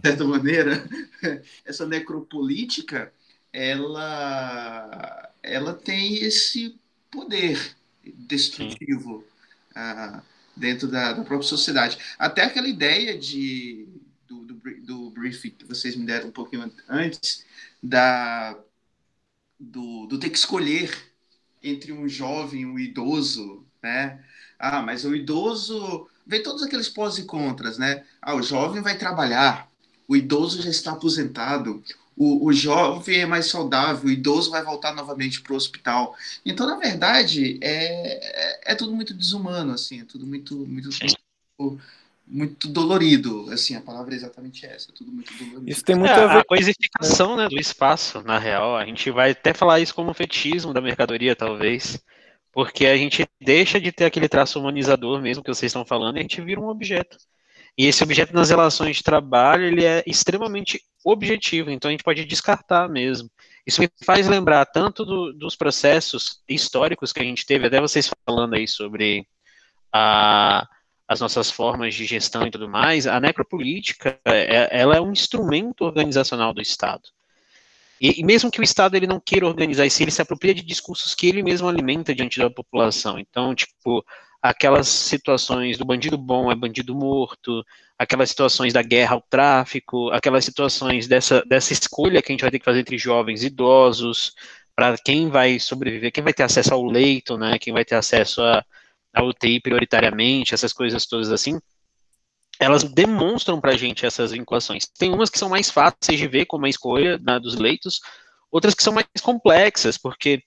certa 0.08 0.24
maneira, 0.24 0.86
essa 1.64 1.86
necropolítica, 1.86 3.12
ela, 3.52 5.30
ela 5.42 5.74
tem 5.74 6.16
esse 6.16 6.78
poder 7.10 7.76
destrutivo 8.14 9.24
uh, 9.72 10.22
dentro 10.56 10.88
da, 10.88 11.12
da, 11.12 11.24
própria 11.24 11.48
sociedade. 11.48 11.98
Até 12.18 12.44
aquela 12.44 12.68
ideia 12.68 13.18
de, 13.18 13.88
do, 14.28 14.44
do, 14.44 14.54
do, 14.82 15.10
briefing 15.10 15.50
que 15.50 15.66
vocês 15.66 15.96
me 15.96 16.06
deram 16.06 16.28
um 16.28 16.32
pouquinho 16.32 16.70
antes, 16.88 17.44
da, 17.82 18.56
do, 19.58 20.06
do 20.06 20.18
ter 20.18 20.30
que 20.30 20.38
escolher 20.38 20.90
entre 21.62 21.92
um 21.92 22.08
jovem 22.08 22.62
e 22.62 22.66
um 22.66 22.78
idoso, 22.78 23.66
né? 23.82 24.24
Ah, 24.58 24.82
mas 24.82 25.04
o 25.04 25.14
idoso 25.14 26.08
vem 26.26 26.42
todos 26.42 26.62
aqueles 26.62 26.88
pós 26.88 27.18
e 27.18 27.24
contras, 27.24 27.78
né? 27.78 28.04
Ah, 28.20 28.34
o 28.34 28.42
jovem 28.42 28.82
vai 28.82 28.96
trabalhar, 28.96 29.70
o 30.06 30.16
idoso 30.16 30.62
já 30.62 30.70
está 30.70 30.92
aposentado, 30.92 31.82
o, 32.16 32.46
o 32.46 32.52
jovem 32.52 33.20
é 33.20 33.26
mais 33.26 33.46
saudável, 33.46 34.08
o 34.08 34.10
idoso 34.12 34.50
vai 34.50 34.62
voltar 34.62 34.94
novamente 34.94 35.40
para 35.40 35.52
o 35.52 35.56
hospital. 35.56 36.14
Então, 36.44 36.66
na 36.66 36.76
verdade, 36.76 37.58
é, 37.62 38.68
é, 38.68 38.72
é, 38.72 38.74
tudo 38.74 38.94
muito 38.94 39.14
desumano, 39.14 39.72
assim, 39.72 40.00
é 40.00 40.04
tudo 40.04 40.26
muito, 40.26 40.54
muito, 40.66 40.90
muito, 41.58 41.80
muito 42.26 42.68
dolorido, 42.68 43.50
assim, 43.50 43.74
a 43.74 43.80
palavra 43.80 44.14
é 44.14 44.16
exatamente 44.16 44.66
essa, 44.66 44.90
é 44.90 44.94
tudo 44.94 45.10
muito 45.10 45.32
dolorido. 45.32 45.70
Isso 45.70 45.82
tem 45.82 45.96
muito 45.96 46.10
é, 46.10 46.24
a 46.24 46.26
ver 46.26 46.38
a 46.40 46.44
coisificação, 46.44 47.36
né, 47.36 47.48
do 47.48 47.58
espaço, 47.58 48.22
na 48.22 48.38
real, 48.38 48.76
a 48.76 48.84
gente 48.84 49.10
vai 49.10 49.30
até 49.30 49.54
falar 49.54 49.80
isso 49.80 49.94
como 49.94 50.10
um 50.10 50.14
fetismo 50.14 50.74
da 50.74 50.80
mercadoria, 50.80 51.34
talvez, 51.34 51.98
porque 52.52 52.86
a 52.86 52.96
gente 52.96 53.26
deixa 53.40 53.80
de 53.80 53.92
ter 53.92 54.04
aquele 54.04 54.28
traço 54.28 54.58
humanizador 54.58 55.22
mesmo 55.22 55.42
que 55.42 55.52
vocês 55.52 55.70
estão 55.70 55.84
falando 55.84 56.16
e 56.16 56.18
a 56.18 56.22
gente 56.22 56.40
vira 56.40 56.60
um 56.60 56.68
objeto. 56.68 57.16
E 57.80 57.86
esse 57.86 58.04
objeto 58.04 58.34
nas 58.34 58.50
relações 58.50 58.98
de 58.98 59.02
trabalho, 59.02 59.64
ele 59.64 59.86
é 59.86 60.04
extremamente 60.06 60.84
objetivo, 61.02 61.70
então 61.70 61.88
a 61.88 61.92
gente 61.92 62.04
pode 62.04 62.26
descartar 62.26 62.90
mesmo. 62.90 63.30
Isso 63.66 63.80
me 63.80 63.88
faz 64.04 64.28
lembrar 64.28 64.66
tanto 64.66 65.02
do, 65.02 65.32
dos 65.32 65.56
processos 65.56 66.42
históricos 66.46 67.10
que 67.10 67.20
a 67.20 67.24
gente 67.24 67.46
teve, 67.46 67.66
até 67.66 67.80
vocês 67.80 68.10
falando 68.26 68.52
aí 68.52 68.68
sobre 68.68 69.26
a, 69.90 70.68
as 71.08 71.20
nossas 71.20 71.50
formas 71.50 71.94
de 71.94 72.04
gestão 72.04 72.46
e 72.46 72.50
tudo 72.50 72.68
mais, 72.68 73.06
a 73.06 73.18
necropolítica, 73.18 74.20
é, 74.26 74.78
ela 74.78 74.96
é 74.96 75.00
um 75.00 75.12
instrumento 75.12 75.86
organizacional 75.86 76.52
do 76.52 76.60
Estado. 76.60 77.08
E, 77.98 78.20
e, 78.20 78.22
mesmo 78.22 78.50
que 78.50 78.60
o 78.60 78.62
Estado 78.62 78.94
ele 78.94 79.06
não 79.06 79.18
queira 79.18 79.46
organizar 79.46 79.86
isso, 79.86 80.02
ele 80.02 80.10
se 80.10 80.20
apropria 80.20 80.52
de 80.52 80.60
discursos 80.60 81.14
que 81.14 81.26
ele 81.26 81.42
mesmo 81.42 81.66
alimenta 81.66 82.14
diante 82.14 82.38
da 82.38 82.50
população. 82.50 83.18
Então, 83.18 83.54
tipo, 83.54 84.04
aquelas 84.42 84.88
situações 84.88 85.76
do 85.76 85.84
bandido 85.84 86.16
bom 86.16 86.50
é 86.50 86.54
bandido 86.54 86.94
morto, 86.94 87.64
aquelas 87.98 88.30
situações 88.30 88.72
da 88.72 88.82
guerra 88.82 89.14
ao 89.14 89.22
tráfico, 89.22 90.10
aquelas 90.10 90.44
situações 90.44 91.06
dessa, 91.06 91.42
dessa 91.46 91.72
escolha 91.72 92.22
que 92.22 92.32
a 92.32 92.34
gente 92.34 92.42
vai 92.42 92.50
ter 92.50 92.58
que 92.58 92.64
fazer 92.64 92.80
entre 92.80 92.96
jovens 92.96 93.42
e 93.42 93.46
idosos, 93.46 94.32
para 94.74 94.96
quem 94.96 95.28
vai 95.28 95.58
sobreviver, 95.58 96.10
quem 96.10 96.24
vai 96.24 96.32
ter 96.32 96.44
acesso 96.44 96.72
ao 96.72 96.84
leito, 96.84 97.36
né, 97.36 97.58
quem 97.58 97.72
vai 97.72 97.84
ter 97.84 97.96
acesso 97.96 98.40
a 98.42 99.22
UTI 99.22 99.60
prioritariamente, 99.60 100.54
essas 100.54 100.72
coisas 100.72 101.04
todas 101.06 101.30
assim, 101.30 101.58
elas 102.58 102.84
demonstram 102.84 103.60
para 103.60 103.72
a 103.72 103.76
gente 103.76 104.06
essas 104.06 104.32
vinculações. 104.32 104.86
Tem 104.86 105.12
umas 105.12 105.30
que 105.30 105.38
são 105.38 105.48
mais 105.48 105.70
fáceis 105.70 106.18
de 106.18 106.28
ver 106.28 106.46
como 106.46 106.66
a 106.66 106.68
escolha 106.68 107.18
né, 107.18 107.38
dos 107.38 107.56
leitos, 107.56 108.00
outras 108.50 108.74
que 108.74 108.82
são 108.82 108.92
mais 108.92 109.06
complexas, 109.22 109.96
porque 109.98 110.42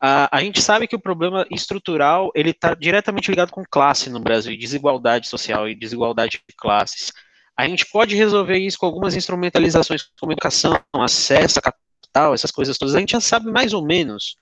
a, 0.00 0.36
a 0.36 0.40
gente 0.40 0.62
sabe 0.62 0.86
que 0.86 0.94
o 0.94 1.00
problema 1.00 1.46
estrutural 1.50 2.30
ele 2.34 2.50
está 2.50 2.74
diretamente 2.74 3.30
ligado 3.30 3.50
com 3.50 3.64
classe 3.68 4.08
no 4.08 4.20
Brasil, 4.20 4.56
desigualdade 4.56 5.28
social 5.28 5.68
e 5.68 5.74
desigualdade 5.74 6.40
de 6.48 6.56
classes. 6.56 7.12
A 7.56 7.66
gente 7.66 7.84
pode 7.86 8.14
resolver 8.14 8.56
isso 8.58 8.78
com 8.78 8.86
algumas 8.86 9.16
instrumentalizações 9.16 10.08
como 10.20 10.32
educação, 10.32 10.80
acesso 10.94 11.58
a 11.58 11.62
capital, 11.62 12.32
essas 12.32 12.52
coisas 12.52 12.78
todas. 12.78 12.94
A 12.94 13.00
gente 13.00 13.12
já 13.12 13.20
sabe 13.20 13.50
mais 13.50 13.72
ou 13.72 13.84
menos 13.84 14.36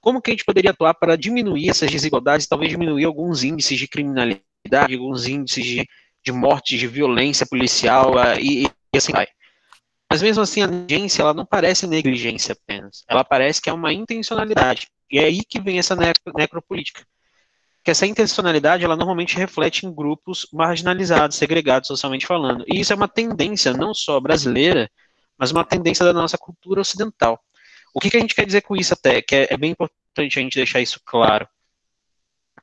como 0.00 0.22
que 0.22 0.30
a 0.30 0.34
gente 0.34 0.44
poderia 0.44 0.70
atuar 0.70 0.94
para 0.94 1.16
diminuir 1.16 1.68
essas 1.68 1.90
desigualdades, 1.90 2.46
talvez 2.46 2.70
diminuir 2.70 3.04
alguns 3.04 3.42
índices 3.42 3.78
de 3.78 3.88
criminalidade, 3.88 4.94
alguns 4.94 5.26
índices 5.26 5.64
de, 5.64 5.88
de 6.24 6.32
morte, 6.32 6.78
de 6.78 6.86
violência 6.86 7.44
policial 7.44 8.14
e, 8.40 8.66
e 8.94 8.96
assim 8.96 9.12
vai. 9.12 9.26
Mas 10.10 10.22
mesmo 10.22 10.42
assim, 10.42 10.60
a 10.60 10.66
negligência, 10.66 11.22
ela 11.22 11.32
não 11.32 11.46
parece 11.46 11.86
negligência 11.86 12.52
apenas. 12.52 13.04
Ela 13.08 13.22
parece 13.22 13.62
que 13.62 13.70
é 13.70 13.72
uma 13.72 13.92
intencionalidade. 13.92 14.88
E 15.08 15.20
é 15.20 15.24
aí 15.24 15.44
que 15.44 15.60
vem 15.60 15.78
essa 15.78 15.96
necropolítica. 16.36 17.06
Que 17.84 17.92
essa 17.92 18.06
intencionalidade, 18.06 18.84
ela 18.84 18.96
normalmente 18.96 19.36
reflete 19.36 19.86
em 19.86 19.94
grupos 19.94 20.48
marginalizados, 20.52 21.36
segregados 21.36 21.86
socialmente 21.86 22.26
falando. 22.26 22.64
E 22.66 22.80
isso 22.80 22.92
é 22.92 22.96
uma 22.96 23.06
tendência 23.06 23.72
não 23.72 23.94
só 23.94 24.18
brasileira, 24.18 24.90
mas 25.38 25.52
uma 25.52 25.64
tendência 25.64 26.04
da 26.04 26.12
nossa 26.12 26.36
cultura 26.36 26.80
ocidental. 26.80 27.40
O 27.94 28.00
que, 28.00 28.10
que 28.10 28.16
a 28.16 28.20
gente 28.20 28.34
quer 28.34 28.44
dizer 28.44 28.62
com 28.62 28.76
isso 28.76 28.92
até? 28.92 29.22
Que 29.22 29.36
é, 29.36 29.48
é 29.50 29.56
bem 29.56 29.70
importante 29.70 30.38
a 30.38 30.42
gente 30.42 30.56
deixar 30.56 30.80
isso 30.80 31.00
claro. 31.04 31.48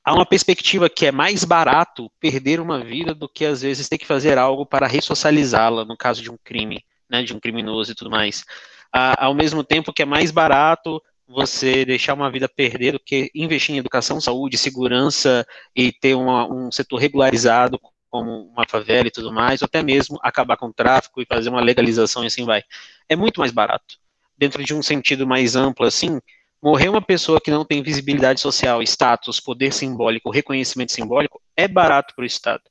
Há 0.03 0.13
uma 0.13 0.25
perspectiva 0.25 0.89
que 0.89 1.05
é 1.05 1.13
mais 1.13 1.45
barato 1.45 2.11
perder 2.19 2.59
uma 2.59 2.83
vida 2.83 3.15
do 3.15 3.27
que 3.29 3.45
às 3.45 3.61
vezes 3.61 3.87
ter 3.87 3.97
que 3.97 4.05
fazer 4.05 4.37
algo 4.37 4.65
para 4.65 4.85
ressocializá-la 4.85 5.85
no 5.85 5.97
caso 5.97 6.21
de 6.21 6.29
um 6.29 6.37
crime 6.43 6.83
né, 7.09 7.23
de 7.23 7.33
um 7.33 7.39
criminoso 7.39 7.91
e 7.91 7.95
tudo 7.95 8.09
mais. 8.09 8.43
Ah, 8.91 9.25
ao 9.25 9.33
mesmo 9.33 9.63
tempo 9.63 9.93
que 9.93 10.01
é 10.01 10.05
mais 10.05 10.31
barato 10.31 11.01
você 11.27 11.83
deixar 11.83 12.13
uma 12.13 12.31
vida 12.31 12.47
perder 12.47 12.93
do 12.93 12.99
que 12.99 13.29
investir 13.35 13.75
em 13.75 13.77
educação, 13.77 14.21
saúde, 14.21 14.57
segurança 14.57 15.45
e 15.75 15.91
ter 15.91 16.15
uma, 16.15 16.47
um 16.47 16.71
setor 16.71 16.97
regularizado 16.97 17.79
como 18.09 18.45
uma 18.47 18.65
favela 18.65 19.07
e 19.07 19.11
tudo 19.11 19.33
mais, 19.33 19.61
ou 19.61 19.65
até 19.65 19.83
mesmo 19.83 20.17
acabar 20.23 20.55
com 20.55 20.67
o 20.67 20.73
tráfico 20.73 21.21
e 21.21 21.25
fazer 21.25 21.49
uma 21.49 21.59
legalização 21.61 22.23
e 22.23 22.27
assim 22.27 22.45
vai. 22.45 22.63
É 23.09 23.15
muito 23.15 23.41
mais 23.41 23.51
barato. 23.51 23.97
Dentro 24.37 24.63
de 24.63 24.73
um 24.73 24.81
sentido 24.81 25.27
mais 25.27 25.55
amplo 25.55 25.85
assim, 25.85 26.21
morrer 26.61 26.87
uma 26.87 27.01
pessoa 27.01 27.41
que 27.41 27.51
não 27.51 27.65
tem 27.65 27.83
visibilidade 27.83 28.39
social, 28.39 28.81
status, 28.83 29.41
poder 29.41 29.73
simbólico, 29.73 30.31
reconhecimento 30.31 30.93
simbólico, 30.93 31.41
é 31.55 31.67
barato 31.67 32.15
para 32.15 32.23
o 32.23 32.25
Estado. 32.25 32.63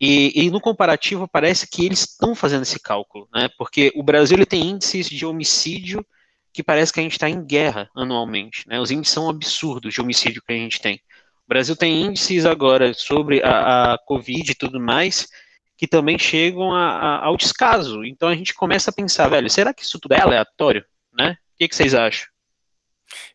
E, 0.00 0.46
e, 0.46 0.50
no 0.50 0.60
comparativo 0.60 1.28
parece 1.28 1.68
que 1.68 1.84
eles 1.84 2.00
estão 2.00 2.34
fazendo 2.34 2.62
esse 2.62 2.80
cálculo, 2.80 3.28
né? 3.34 3.50
Porque 3.58 3.92
o 3.94 4.02
Brasil 4.02 4.36
ele 4.36 4.46
tem 4.46 4.66
índices 4.66 5.08
de 5.08 5.26
homicídio 5.26 6.04
que 6.52 6.62
parece 6.62 6.92
que 6.92 7.00
a 7.00 7.02
gente 7.02 7.12
está 7.12 7.28
em 7.28 7.44
guerra 7.44 7.90
anualmente, 7.94 8.66
né? 8.66 8.80
Os 8.80 8.90
índices 8.90 9.12
são 9.12 9.28
absurdos 9.28 9.92
de 9.92 10.00
homicídio 10.00 10.42
que 10.42 10.52
a 10.52 10.56
gente 10.56 10.80
tem. 10.80 10.96
O 11.44 11.48
Brasil 11.48 11.76
tem 11.76 12.00
índices 12.00 12.46
agora 12.46 12.94
sobre 12.94 13.42
a, 13.42 13.92
a 13.92 13.98
Covid 13.98 14.50
e 14.50 14.54
tudo 14.54 14.80
mais 14.80 15.28
que 15.76 15.86
também 15.86 16.18
chegam 16.18 16.74
a, 16.74 16.90
a, 16.90 17.24
ao 17.26 17.36
descaso. 17.36 18.04
Então 18.04 18.28
a 18.28 18.34
gente 18.34 18.54
começa 18.54 18.90
a 18.90 18.92
pensar, 18.92 19.28
velho, 19.28 19.48
será 19.48 19.72
que 19.72 19.82
isso 19.82 19.98
tudo 19.98 20.12
é 20.12 20.20
aleatório, 20.20 20.84
né? 21.12 21.38
O 21.54 21.58
que, 21.58 21.68
que 21.68 21.76
vocês 21.76 21.94
acham? 21.94 22.26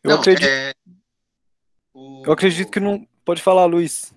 Eu 0.02 0.10
não, 0.10 0.18
acredito. 0.18 0.48
É... 0.48 0.72
O... 1.92 2.22
Eu 2.24 2.32
acredito 2.32 2.70
que 2.70 2.80
não. 2.80 3.06
Pode 3.24 3.42
falar, 3.42 3.64
Luiz. 3.66 4.14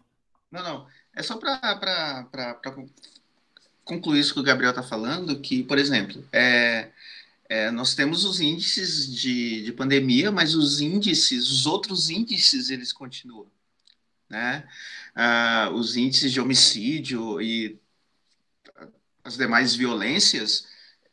Não, 0.52 0.64
não. 0.64 0.88
É 1.20 1.22
só 1.22 1.36
para 1.36 2.56
concluir 3.84 4.22
isso 4.22 4.34
que 4.34 4.40
o 4.40 4.44
Gabriel 4.44 4.70
está 4.70 4.82
falando, 4.82 5.42
que, 5.42 5.62
por 5.64 5.78
exemplo, 5.78 6.26
é, 6.32 6.92
é, 7.50 7.70
nós 7.72 7.94
temos 7.94 8.24
os 8.24 8.40
índices 8.40 9.14
de, 9.14 9.64
de 9.64 9.74
pandemia, 9.74 10.32
mas 10.32 10.56
os 10.56 10.80
índices, 10.80 11.52
os 11.52 11.66
outros 11.66 12.10
índices, 12.10 12.70
eles 12.70 12.94
continuam. 12.94 13.52
Né? 14.30 14.66
Ah, 15.14 15.70
os 15.74 15.98
índices 15.98 16.32
de 16.32 16.40
homicídio 16.40 17.42
e 17.42 17.78
as 19.22 19.36
demais 19.36 19.76
violências, 19.76 20.70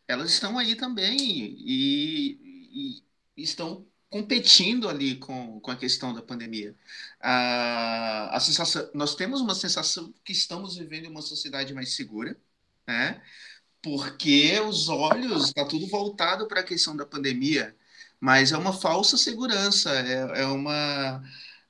elas 0.06 0.30
estão 0.30 0.56
aí 0.56 0.76
também 0.76 1.16
e, 1.18 3.02
e 3.36 3.42
estão 3.42 3.84
competindo 4.10 4.88
ali 4.88 5.16
com, 5.16 5.60
com 5.60 5.70
a 5.70 5.76
questão 5.76 6.14
da 6.14 6.22
pandemia. 6.22 6.74
A, 7.20 8.36
a 8.36 8.40
sensação, 8.40 8.88
nós 8.94 9.14
temos 9.14 9.40
uma 9.40 9.54
sensação 9.54 10.12
que 10.24 10.32
estamos 10.32 10.76
vivendo 10.76 11.08
uma 11.08 11.22
sociedade 11.22 11.74
mais 11.74 11.94
segura, 11.94 12.36
né? 12.86 13.20
Porque 13.82 14.58
os 14.60 14.88
olhos 14.88 15.46
está 15.46 15.64
tudo 15.64 15.86
voltado 15.88 16.46
para 16.48 16.60
a 16.60 16.64
questão 16.64 16.96
da 16.96 17.06
pandemia, 17.06 17.76
mas 18.20 18.52
é 18.52 18.58
uma 18.58 18.72
falsa 18.72 19.16
segurança, 19.16 19.90
é, 19.92 20.42
é 20.42 20.46
uma 20.46 21.22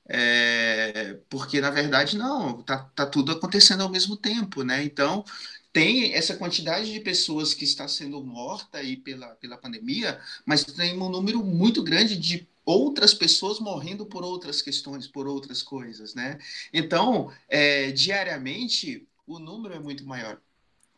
é, 0.09 1.15
porque 1.29 1.59
na 1.59 1.69
verdade 1.69 2.17
não, 2.17 2.61
tá, 2.63 2.79
tá 2.95 3.05
tudo 3.05 3.31
acontecendo 3.33 3.83
ao 3.83 3.89
mesmo 3.89 4.15
tempo, 4.15 4.63
né? 4.63 4.83
Então 4.83 5.23
tem 5.77 6.15
essa 6.15 6.35
quantidade 6.35 6.91
de 6.91 6.99
pessoas 6.99 7.53
que 7.53 7.63
está 7.63 7.87
sendo 7.87 8.23
morta 8.23 8.79
aí 8.79 8.97
pela, 8.97 9.27
pela 9.35 9.55
pandemia, 9.55 10.19
mas 10.43 10.63
tem 10.63 10.99
um 10.99 11.07
número 11.07 11.43
muito 11.45 11.83
grande 11.83 12.17
de 12.17 12.47
outras 12.65 13.13
pessoas 13.13 13.59
morrendo 13.59 14.03
por 14.03 14.23
outras 14.23 14.59
questões, 14.59 15.05
por 15.05 15.27
outras 15.27 15.61
coisas, 15.61 16.15
né? 16.15 16.39
Então, 16.73 17.31
é, 17.47 17.91
diariamente, 17.91 19.07
o 19.27 19.37
número 19.37 19.75
é 19.75 19.79
muito 19.79 20.03
maior. 20.03 20.41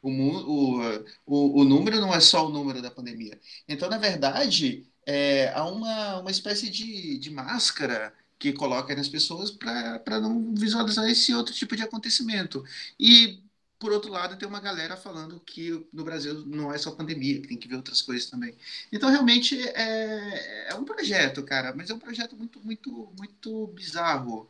O, 0.01 0.09
o, 0.09 0.81
o, 1.25 1.59
o, 1.59 1.63
número 1.65 1.99
não 1.99 2.13
é 2.13 2.21
só 2.21 2.47
o 2.47 2.49
número 2.49 2.81
da 2.81 2.89
pandemia. 2.89 3.37
Então, 3.67 3.89
na 3.89 3.97
verdade, 3.97 4.87
é, 5.05 5.51
há 5.53 5.65
uma, 5.65 6.21
uma 6.21 6.31
espécie 6.31 6.69
de, 6.69 7.17
de 7.17 7.29
máscara 7.29 8.13
que 8.39 8.53
coloca 8.53 8.95
nas 8.95 9.09
pessoas 9.09 9.51
para 9.51 10.21
não 10.21 10.55
visualizar 10.55 11.09
esse 11.09 11.33
outro 11.33 11.53
tipo 11.53 11.75
de 11.75 11.83
acontecimento. 11.83 12.63
E 12.97 13.41
por 13.79 13.93
outro 13.93 14.11
lado, 14.11 14.35
tem 14.35 14.47
uma 14.47 14.59
galera 14.59 14.97
falando 14.97 15.41
que 15.45 15.87
no 15.93 16.03
Brasil 16.03 16.43
não 16.45 16.71
é 16.73 16.77
só 16.77 16.91
pandemia, 16.91 17.39
que 17.41 17.47
tem 17.47 17.57
que 17.57 17.67
ver 17.67 17.77
outras 17.77 18.01
coisas 18.01 18.29
também. 18.29 18.53
Então, 18.91 19.09
realmente, 19.09 19.57
é, 19.69 20.67
é 20.69 20.75
um 20.75 20.83
projeto, 20.83 21.41
cara, 21.43 21.73
mas 21.73 21.89
é 21.89 21.93
um 21.93 21.99
projeto 21.99 22.35
muito, 22.35 22.59
muito, 22.61 23.09
muito 23.17 23.67
bizarro. 23.67 24.49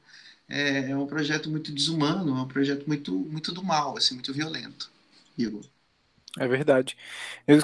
É, 0.49 0.89
é, 0.89 0.97
um 0.97 1.05
projeto 1.05 1.47
muito 1.47 1.71
desumano, 1.71 2.35
é 2.35 2.41
um 2.41 2.47
projeto 2.47 2.87
muito, 2.87 3.13
muito 3.13 3.51
do 3.51 3.63
mal, 3.63 3.95
assim, 3.95 4.15
muito 4.15 4.33
violento. 4.33 4.91
Igor. 5.37 5.63
É 6.37 6.47
verdade. 6.47 6.97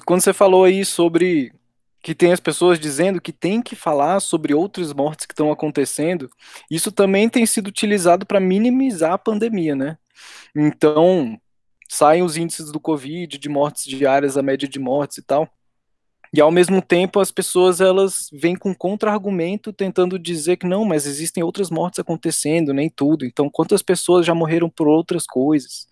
Quando 0.05 0.21
você 0.21 0.33
falou 0.33 0.65
aí 0.65 0.85
sobre 0.85 1.51
que 2.01 2.13
tem 2.13 2.31
as 2.31 2.39
pessoas 2.39 2.79
dizendo 2.79 3.19
que 3.19 3.33
tem 3.33 3.59
que 3.59 3.75
falar 3.75 4.19
sobre 4.19 4.53
outras 4.53 4.93
mortes 4.93 5.25
que 5.25 5.33
estão 5.33 5.51
acontecendo, 5.51 6.29
isso 6.69 6.91
também 6.91 7.27
tem 7.27 7.43
sido 7.47 7.67
utilizado 7.67 8.27
para 8.27 8.39
minimizar 8.39 9.13
a 9.13 9.17
pandemia, 9.17 9.75
né? 9.75 9.97
Então, 10.55 11.39
saem 11.87 12.23
os 12.23 12.37
índices 12.37 12.71
do 12.71 12.79
Covid, 12.79 13.37
de 13.37 13.49
mortes 13.49 13.85
diárias, 13.85 14.37
a 14.37 14.41
média 14.41 14.67
de 14.67 14.79
mortes 14.79 15.17
e 15.17 15.21
tal. 15.21 15.49
E 16.33 16.41
ao 16.41 16.51
mesmo 16.51 16.81
tempo 16.81 17.19
as 17.21 17.31
pessoas 17.31 17.79
elas 17.79 18.29
vêm 18.33 18.57
com 18.57 18.75
contra-argumento 18.75 19.71
tentando 19.71 20.19
dizer 20.19 20.57
que 20.57 20.67
não, 20.67 20.83
mas 20.83 21.05
existem 21.05 21.41
outras 21.41 21.69
mortes 21.69 21.99
acontecendo, 21.99 22.73
nem 22.73 22.89
tudo. 22.89 23.25
Então, 23.25 23.49
quantas 23.49 23.81
pessoas 23.81 24.25
já 24.25 24.35
morreram 24.35 24.69
por 24.69 24.87
outras 24.87 25.25
coisas? 25.25 25.87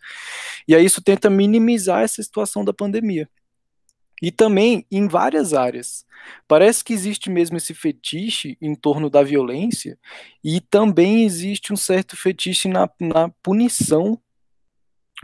E 0.68 0.76
aí 0.76 0.84
isso 0.84 1.02
tenta 1.02 1.30
minimizar 1.30 2.04
essa 2.04 2.22
situação 2.22 2.66
da 2.66 2.74
pandemia. 2.74 3.30
E 4.22 4.32
também 4.32 4.86
em 4.92 5.08
várias 5.08 5.54
áreas. 5.54 6.06
Parece 6.48 6.84
que 6.84 6.94
existe 6.94 7.30
mesmo 7.30 7.58
esse 7.58 7.74
fetiche 7.74 8.58
em 8.62 8.76
torno 8.76 9.10
da 9.10 9.24
violência, 9.24 9.98
e 10.44 10.62
também 10.62 11.24
existe 11.24 11.74
um 11.74 11.78
certo 11.78 12.16
fetiche 12.16 12.68
na, 12.68 12.90
na 13.00 13.30
punição 13.42 14.20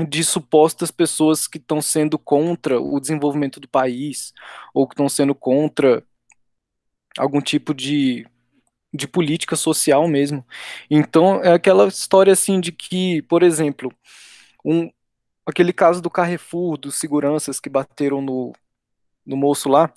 de 0.08 0.24
supostas 0.24 0.92
pessoas 0.92 1.48
que 1.48 1.58
estão 1.58 1.82
sendo 1.82 2.18
contra 2.18 2.80
o 2.80 3.00
desenvolvimento 3.00 3.60
do 3.60 3.68
país, 3.68 4.34
ou 4.74 4.88
que 4.88 4.94
estão 4.94 5.10
sendo 5.10 5.36
contra 5.36 6.04
algum 7.18 7.42
tipo 7.42 7.74
de, 7.74 8.26
de 8.94 9.08
política 9.08 9.56
social 9.56 10.08
mesmo. 10.08 10.46
Então, 10.90 11.44
é 11.44 11.54
aquela 11.54 11.88
história 11.88 12.32
assim 12.32 12.60
de 12.60 12.72
que, 12.72 13.22
por 13.24 13.44
exemplo, 13.44 13.92
um, 14.64 14.90
aquele 15.46 15.74
caso 15.74 16.02
do 16.02 16.10
Carrefour, 16.10 16.78
dos 16.78 16.96
seguranças 16.96 17.60
que 17.60 17.70
bateram 17.70 18.22
no, 18.22 18.54
no 19.26 19.36
moço 19.36 19.68
lá, 19.68 19.94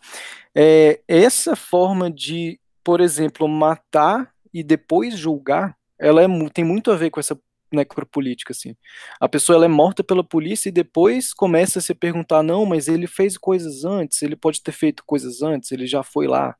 é, 0.54 1.00
essa 1.06 1.54
forma 1.54 2.10
de, 2.10 2.58
por 2.82 3.00
exemplo, 3.00 3.46
matar 3.48 4.32
e 4.52 4.62
depois 4.62 5.16
julgar, 5.16 5.76
ela 5.98 6.22
é, 6.22 6.26
tem 6.52 6.64
muito 6.64 6.90
a 6.90 6.96
ver 6.96 7.10
com 7.10 7.20
essa 7.20 7.38
necropolítica, 7.74 8.52
assim. 8.52 8.76
A 9.20 9.28
pessoa 9.28 9.56
ela 9.56 9.64
é 9.64 9.68
morta 9.68 10.04
pela 10.04 10.24
polícia 10.24 10.68
e 10.68 10.72
depois 10.72 11.32
começa 11.32 11.78
a 11.78 11.82
se 11.82 11.94
perguntar, 11.94 12.42
não, 12.42 12.64
mas 12.66 12.88
ele 12.88 13.06
fez 13.06 13.36
coisas 13.36 13.84
antes, 13.84 14.22
ele 14.22 14.36
pode 14.36 14.62
ter 14.62 14.72
feito 14.72 15.04
coisas 15.04 15.42
antes, 15.42 15.72
ele 15.72 15.86
já 15.86 16.02
foi 16.02 16.26
lá. 16.26 16.56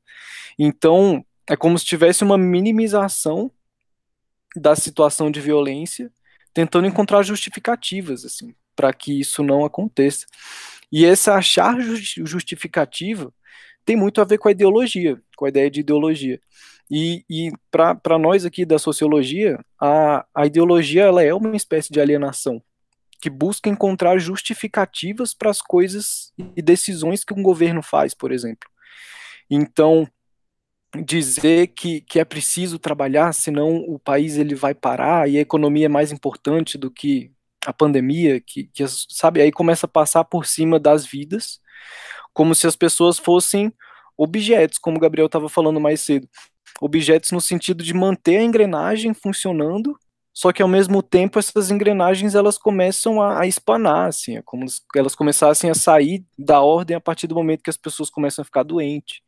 Então, 0.57 1.25
é 1.47 1.55
como 1.55 1.77
se 1.77 1.85
tivesse 1.85 2.23
uma 2.23 2.37
minimização 2.37 3.51
da 4.55 4.75
situação 4.75 5.31
de 5.31 5.41
violência, 5.41 6.11
tentando 6.53 6.87
encontrar 6.87 7.23
justificativas, 7.23 8.23
assim, 8.25 8.53
para 8.75 8.93
que 8.93 9.19
isso 9.19 9.43
não 9.43 9.65
aconteça. 9.65 10.25
E 10.91 11.05
essa 11.05 11.33
achar 11.33 11.75
justificativa 11.79 13.33
tem 13.83 13.95
muito 13.95 14.21
a 14.21 14.23
ver 14.23 14.37
com 14.37 14.47
a 14.47 14.51
ideologia, 14.51 15.19
com 15.35 15.45
a 15.45 15.49
ideia 15.49 15.69
de 15.69 15.79
ideologia. 15.79 16.39
E, 16.89 17.23
e 17.29 17.51
para 17.71 18.17
nós 18.19 18.45
aqui 18.45 18.65
da 18.65 18.77
sociologia, 18.77 19.59
a, 19.79 20.25
a 20.33 20.45
ideologia 20.45 21.03
ela 21.03 21.23
é 21.23 21.33
uma 21.33 21.55
espécie 21.55 21.91
de 21.91 21.99
alienação 21.99 22.61
que 23.21 23.29
busca 23.29 23.69
encontrar 23.69 24.17
justificativas 24.17 25.33
para 25.33 25.49
as 25.49 25.61
coisas 25.61 26.33
e 26.57 26.61
decisões 26.61 27.23
que 27.23 27.33
um 27.33 27.41
governo 27.41 27.81
faz, 27.81 28.13
por 28.13 28.33
exemplo. 28.33 28.69
Então, 29.49 30.05
dizer 31.05 31.67
que, 31.67 32.01
que 32.01 32.19
é 32.19 32.25
preciso 32.25 32.77
trabalhar, 32.77 33.33
senão 33.33 33.77
o 33.77 33.97
país 33.97 34.37
ele 34.37 34.53
vai 34.53 34.73
parar 34.73 35.29
e 35.29 35.37
a 35.37 35.41
economia 35.41 35.85
é 35.85 35.89
mais 35.89 36.11
importante 36.11 36.77
do 36.77 36.91
que 36.91 37.31
a 37.65 37.71
pandemia, 37.71 38.41
que, 38.41 38.65
que 38.65 38.83
sabe, 38.87 39.41
aí 39.41 39.53
começa 39.53 39.85
a 39.85 39.89
passar 39.89 40.25
por 40.25 40.45
cima 40.45 40.77
das 40.77 41.05
vidas, 41.05 41.61
como 42.33 42.53
se 42.53 42.67
as 42.67 42.75
pessoas 42.75 43.17
fossem 43.17 43.73
objetos, 44.17 44.77
como 44.77 44.97
o 44.97 44.99
Gabriel 44.99 45.27
estava 45.27 45.47
falando 45.47 45.79
mais 45.79 46.01
cedo 46.01 46.27
objetos 46.81 47.31
no 47.31 47.41
sentido 47.41 47.83
de 47.83 47.93
manter 47.93 48.37
a 48.37 48.43
engrenagem 48.43 49.13
funcionando, 49.13 49.97
só 50.33 50.51
que 50.51 50.63
ao 50.63 50.67
mesmo 50.67 51.03
tempo 51.03 51.37
essas 51.37 51.69
engrenagens 51.69 52.33
elas 52.33 52.57
começam 52.57 53.21
a, 53.21 53.41
a 53.41 53.47
espanar, 53.47 54.07
assim, 54.07 54.37
é 54.37 54.41
como 54.41 54.67
se 54.67 54.81
elas 54.95 55.13
começassem 55.13 55.69
a 55.69 55.75
sair 55.75 56.25
da 56.37 56.59
ordem 56.61 56.97
a 56.97 57.01
partir 57.01 57.27
do 57.27 57.35
momento 57.35 57.61
que 57.61 57.69
as 57.69 57.77
pessoas 57.77 58.09
começam 58.09 58.41
a 58.41 58.45
ficar 58.45 58.63
doentes. 58.63 59.21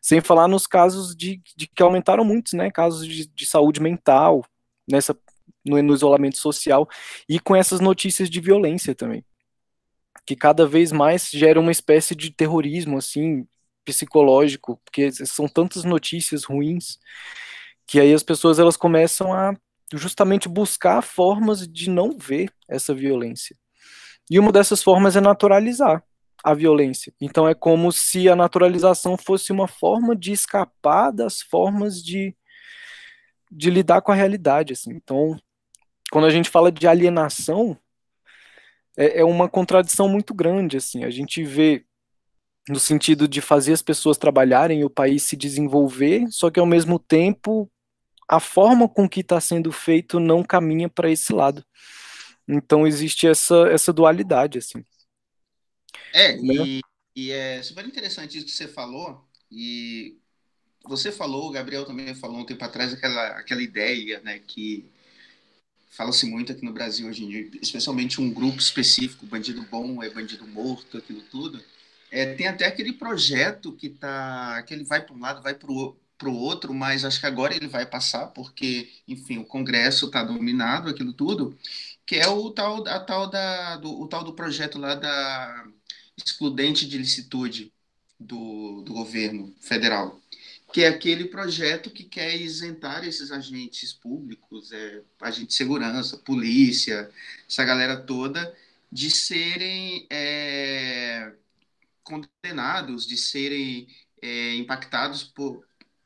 Sem 0.00 0.20
falar 0.20 0.48
nos 0.48 0.66
casos 0.66 1.16
de, 1.16 1.40
de 1.56 1.66
que 1.66 1.82
aumentaram 1.82 2.24
muitos, 2.24 2.52
né, 2.52 2.70
casos 2.70 3.06
de, 3.06 3.26
de 3.26 3.46
saúde 3.46 3.80
mental, 3.80 4.44
nessa 4.88 5.16
no, 5.64 5.80
no 5.82 5.94
isolamento 5.94 6.36
social, 6.38 6.88
e 7.28 7.40
com 7.40 7.56
essas 7.56 7.80
notícias 7.80 8.28
de 8.28 8.40
violência 8.40 8.94
também 8.94 9.24
que 10.24 10.36
cada 10.36 10.66
vez 10.66 10.92
mais 10.92 11.28
gera 11.30 11.58
uma 11.58 11.72
espécie 11.72 12.14
de 12.14 12.30
terrorismo, 12.30 12.98
assim, 12.98 13.46
psicológico, 13.84 14.80
porque 14.84 15.10
são 15.12 15.48
tantas 15.48 15.84
notícias 15.84 16.44
ruins 16.44 16.98
que 17.86 18.00
aí 18.00 18.14
as 18.14 18.22
pessoas 18.22 18.58
elas 18.58 18.76
começam 18.76 19.32
a 19.32 19.54
justamente 19.92 20.48
buscar 20.48 21.02
formas 21.02 21.66
de 21.68 21.90
não 21.90 22.16
ver 22.16 22.50
essa 22.68 22.94
violência. 22.94 23.56
E 24.30 24.38
uma 24.38 24.52
dessas 24.52 24.82
formas 24.82 25.16
é 25.16 25.20
naturalizar 25.20 26.02
a 26.42 26.54
violência. 26.54 27.12
Então 27.20 27.48
é 27.48 27.54
como 27.54 27.92
se 27.92 28.28
a 28.28 28.36
naturalização 28.36 29.16
fosse 29.16 29.52
uma 29.52 29.68
forma 29.68 30.16
de 30.16 30.32
escapar 30.32 31.12
das 31.12 31.40
formas 31.40 32.02
de, 32.02 32.34
de 33.50 33.70
lidar 33.70 34.00
com 34.00 34.12
a 34.12 34.14
realidade. 34.14 34.72
Assim. 34.72 34.92
Então, 34.92 35.38
quando 36.10 36.26
a 36.26 36.30
gente 36.30 36.48
fala 36.48 36.72
de 36.72 36.86
alienação, 36.86 37.78
é, 38.96 39.20
é 39.20 39.24
uma 39.24 39.48
contradição 39.48 40.08
muito 40.08 40.34
grande. 40.34 40.76
Assim. 40.76 41.04
A 41.04 41.10
gente 41.10 41.44
vê 41.44 41.84
no 42.68 42.78
sentido 42.78 43.26
de 43.26 43.40
fazer 43.40 43.72
as 43.72 43.82
pessoas 43.82 44.16
trabalharem 44.16 44.80
e 44.80 44.84
o 44.84 44.90
país 44.90 45.22
se 45.22 45.36
desenvolver, 45.36 46.26
só 46.30 46.50
que 46.50 46.60
ao 46.60 46.66
mesmo 46.66 46.98
tempo 46.98 47.70
a 48.28 48.40
forma 48.40 48.88
com 48.88 49.08
que 49.08 49.20
está 49.20 49.40
sendo 49.40 49.72
feito 49.72 50.20
não 50.20 50.42
caminha 50.42 50.88
para 50.88 51.10
esse 51.10 51.32
lado. 51.32 51.64
Então 52.48 52.86
existe 52.86 53.26
essa, 53.26 53.68
essa 53.68 53.92
dualidade, 53.92 54.58
assim. 54.58 54.84
É, 56.12 56.36
né? 56.36 56.54
e, 56.54 56.80
e, 57.14 57.30
é 57.30 57.62
super 57.62 57.86
interessante 57.86 58.38
isso 58.38 58.46
que 58.46 58.52
você 58.52 58.68
falou, 58.68 59.26
e 59.50 60.18
você 60.84 61.12
falou, 61.12 61.48
o 61.48 61.52
Gabriel 61.52 61.84
também 61.84 62.14
falou 62.14 62.38
um 62.38 62.44
tempo 62.44 62.64
atrás, 62.64 62.92
aquela, 62.92 63.28
aquela 63.38 63.62
ideia, 63.62 64.20
né, 64.20 64.38
que 64.38 64.90
fala-se 65.90 66.26
muito 66.26 66.52
aqui 66.52 66.64
no 66.64 66.72
Brasil 66.72 67.06
hoje 67.08 67.24
em 67.24 67.28
dia, 67.28 67.50
especialmente 67.60 68.20
um 68.20 68.32
grupo 68.32 68.58
específico, 68.58 69.26
bandido 69.26 69.62
bom 69.70 70.02
é 70.02 70.10
bandido 70.10 70.46
morto, 70.46 70.98
aquilo 70.98 71.22
tudo, 71.30 71.62
é, 72.12 72.34
tem 72.34 72.46
até 72.46 72.66
aquele 72.66 72.92
projeto 72.92 73.72
que 73.72 73.88
tá, 73.88 74.62
que 74.64 74.74
ele 74.74 74.84
vai 74.84 75.00
para 75.02 75.14
um 75.14 75.20
lado, 75.20 75.42
vai 75.42 75.54
para 75.54 75.70
o 75.70 75.96
outro, 76.36 76.74
mas 76.74 77.06
acho 77.06 77.18
que 77.18 77.26
agora 77.26 77.56
ele 77.56 77.66
vai 77.68 77.86
passar, 77.86 78.26
porque, 78.28 78.92
enfim, 79.08 79.38
o 79.38 79.46
Congresso 79.46 80.06
está 80.06 80.22
dominado, 80.22 80.90
aquilo 80.90 81.14
tudo, 81.14 81.58
que 82.06 82.16
é 82.16 82.28
o 82.28 82.50
tal, 82.50 82.86
a 82.86 83.00
tal 83.00 83.30
da, 83.30 83.76
do, 83.78 83.98
o 83.98 84.06
tal 84.06 84.24
do 84.24 84.34
projeto 84.34 84.78
lá 84.78 84.94
da 84.94 85.66
excludente 86.16 86.86
de 86.86 86.98
licitude 86.98 87.72
do, 88.20 88.82
do 88.82 88.92
governo 88.92 89.54
federal, 89.60 90.20
que 90.72 90.82
é 90.82 90.88
aquele 90.88 91.26
projeto 91.26 91.90
que 91.90 92.04
quer 92.04 92.36
isentar 92.36 93.04
esses 93.04 93.30
agentes 93.30 93.92
públicos, 93.94 94.70
é, 94.72 95.02
agente 95.20 95.48
de 95.48 95.54
segurança, 95.54 96.18
polícia, 96.18 97.10
essa 97.48 97.64
galera 97.64 97.96
toda, 97.96 98.54
de 98.90 99.10
serem 99.10 100.06
é, 100.10 101.32
condenados, 102.02 103.06
de 103.06 103.16
serem 103.16 103.86
é, 104.22 104.54
impactados 104.56 105.24
por, 105.24 105.64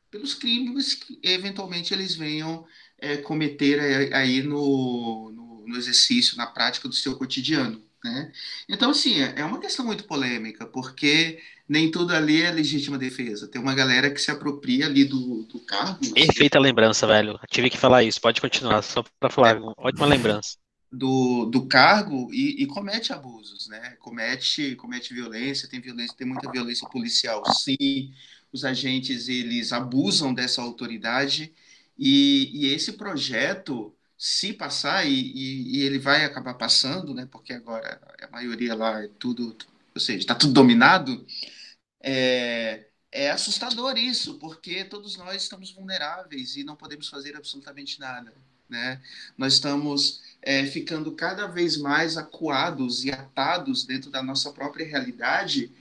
pelos 0.09 0.33
crimes 0.33 0.93
que 0.93 1.19
eventualmente 1.23 1.93
eles 1.93 2.15
venham 2.15 2.65
é, 2.97 3.17
cometer 3.17 3.79
aí 4.13 4.41
no, 4.41 5.31
no, 5.31 5.67
no, 5.67 5.77
exercício, 5.77 6.37
na 6.37 6.47
prática 6.47 6.87
do 6.87 6.93
seu 6.95 7.15
cotidiano. 7.17 7.81
Né? 8.03 8.31
Então, 8.69 8.91
assim, 8.91 9.21
é, 9.21 9.35
é 9.37 9.45
uma 9.45 9.59
questão 9.59 9.85
muito 9.85 10.05
polêmica, 10.05 10.65
porque 10.65 11.39
nem 11.67 11.91
tudo 11.91 12.15
ali 12.15 12.41
é 12.41 12.51
legítima 12.51 12.97
defesa. 12.97 13.47
Tem 13.47 13.61
uma 13.61 13.75
galera 13.75 14.09
que 14.09 14.21
se 14.21 14.31
apropria 14.31 14.85
ali 14.85 15.03
do, 15.03 15.43
do 15.43 15.59
cargo. 15.59 15.99
Perfeita 16.13 16.59
lembrança, 16.59 17.05
velho. 17.05 17.39
tive 17.49 17.69
que 17.69 17.77
falar 17.77 18.03
isso. 18.03 18.21
Pode 18.21 18.39
continuar, 18.39 18.81
só 18.81 19.03
para 19.19 19.29
falar. 19.29 19.57
É. 19.57 19.59
Ótima 19.77 20.05
lembrança 20.05 20.57
do, 20.91 21.45
do 21.45 21.67
cargo 21.67 22.29
e, 22.33 22.63
e, 22.63 22.65
comete 22.65 23.11
abusos, 23.11 23.67
né? 23.67 23.95
Comete, 23.99 24.75
comete 24.75 25.13
violência, 25.13 25.67
tem 25.67 25.81
violência, 25.81 26.15
tem 26.15 26.27
muita 26.27 26.49
violência 26.49 26.87
policial, 26.89 27.43
sim. 27.53 28.13
Os 28.51 28.63
agentes 28.63 29.27
eles 29.27 29.73
abusam 29.73 30.33
dessa 30.33 30.61
autoridade 30.61 31.53
e, 31.97 32.49
e 32.53 32.73
esse 32.73 32.93
projeto, 32.93 33.93
se 34.17 34.53
passar 34.53 35.05
e, 35.05 35.11
e, 35.11 35.81
ele 35.81 35.99
vai 35.99 36.23
acabar 36.23 36.53
passando, 36.53 37.13
né? 37.13 37.27
Porque 37.29 37.53
agora 37.53 37.99
a 38.21 38.31
maioria 38.31 38.73
lá 38.75 39.03
é 39.03 39.07
tudo, 39.19 39.55
ou 39.93 40.01
seja, 40.01 40.19
está 40.19 40.35
tudo 40.35 40.53
dominado. 40.53 41.25
É, 42.01 42.87
é 43.11 43.31
assustador 43.31 43.97
isso, 43.97 44.35
porque 44.39 44.85
todos 44.85 45.17
nós 45.17 45.43
estamos 45.43 45.71
vulneráveis 45.71 46.55
e 46.55 46.63
não 46.63 46.75
podemos 46.75 47.09
fazer 47.09 47.35
absolutamente 47.35 47.99
nada. 47.99 48.33
Né? 48.69 49.01
Nós 49.37 49.53
estamos 49.53 50.21
é, 50.41 50.65
ficando 50.65 51.11
cada 51.11 51.47
vez 51.47 51.77
mais 51.77 52.17
acuados 52.17 53.03
e 53.03 53.11
atados 53.11 53.85
dentro 53.85 54.09
da 54.09 54.21
nossa 54.21 54.51
própria 54.51 54.85
realidade, 54.85 55.71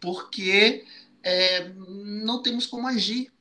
porque 0.00 0.84
é, 1.22 1.70
não 1.76 2.42
temos 2.42 2.66
como 2.66 2.86
agir. 2.86 3.32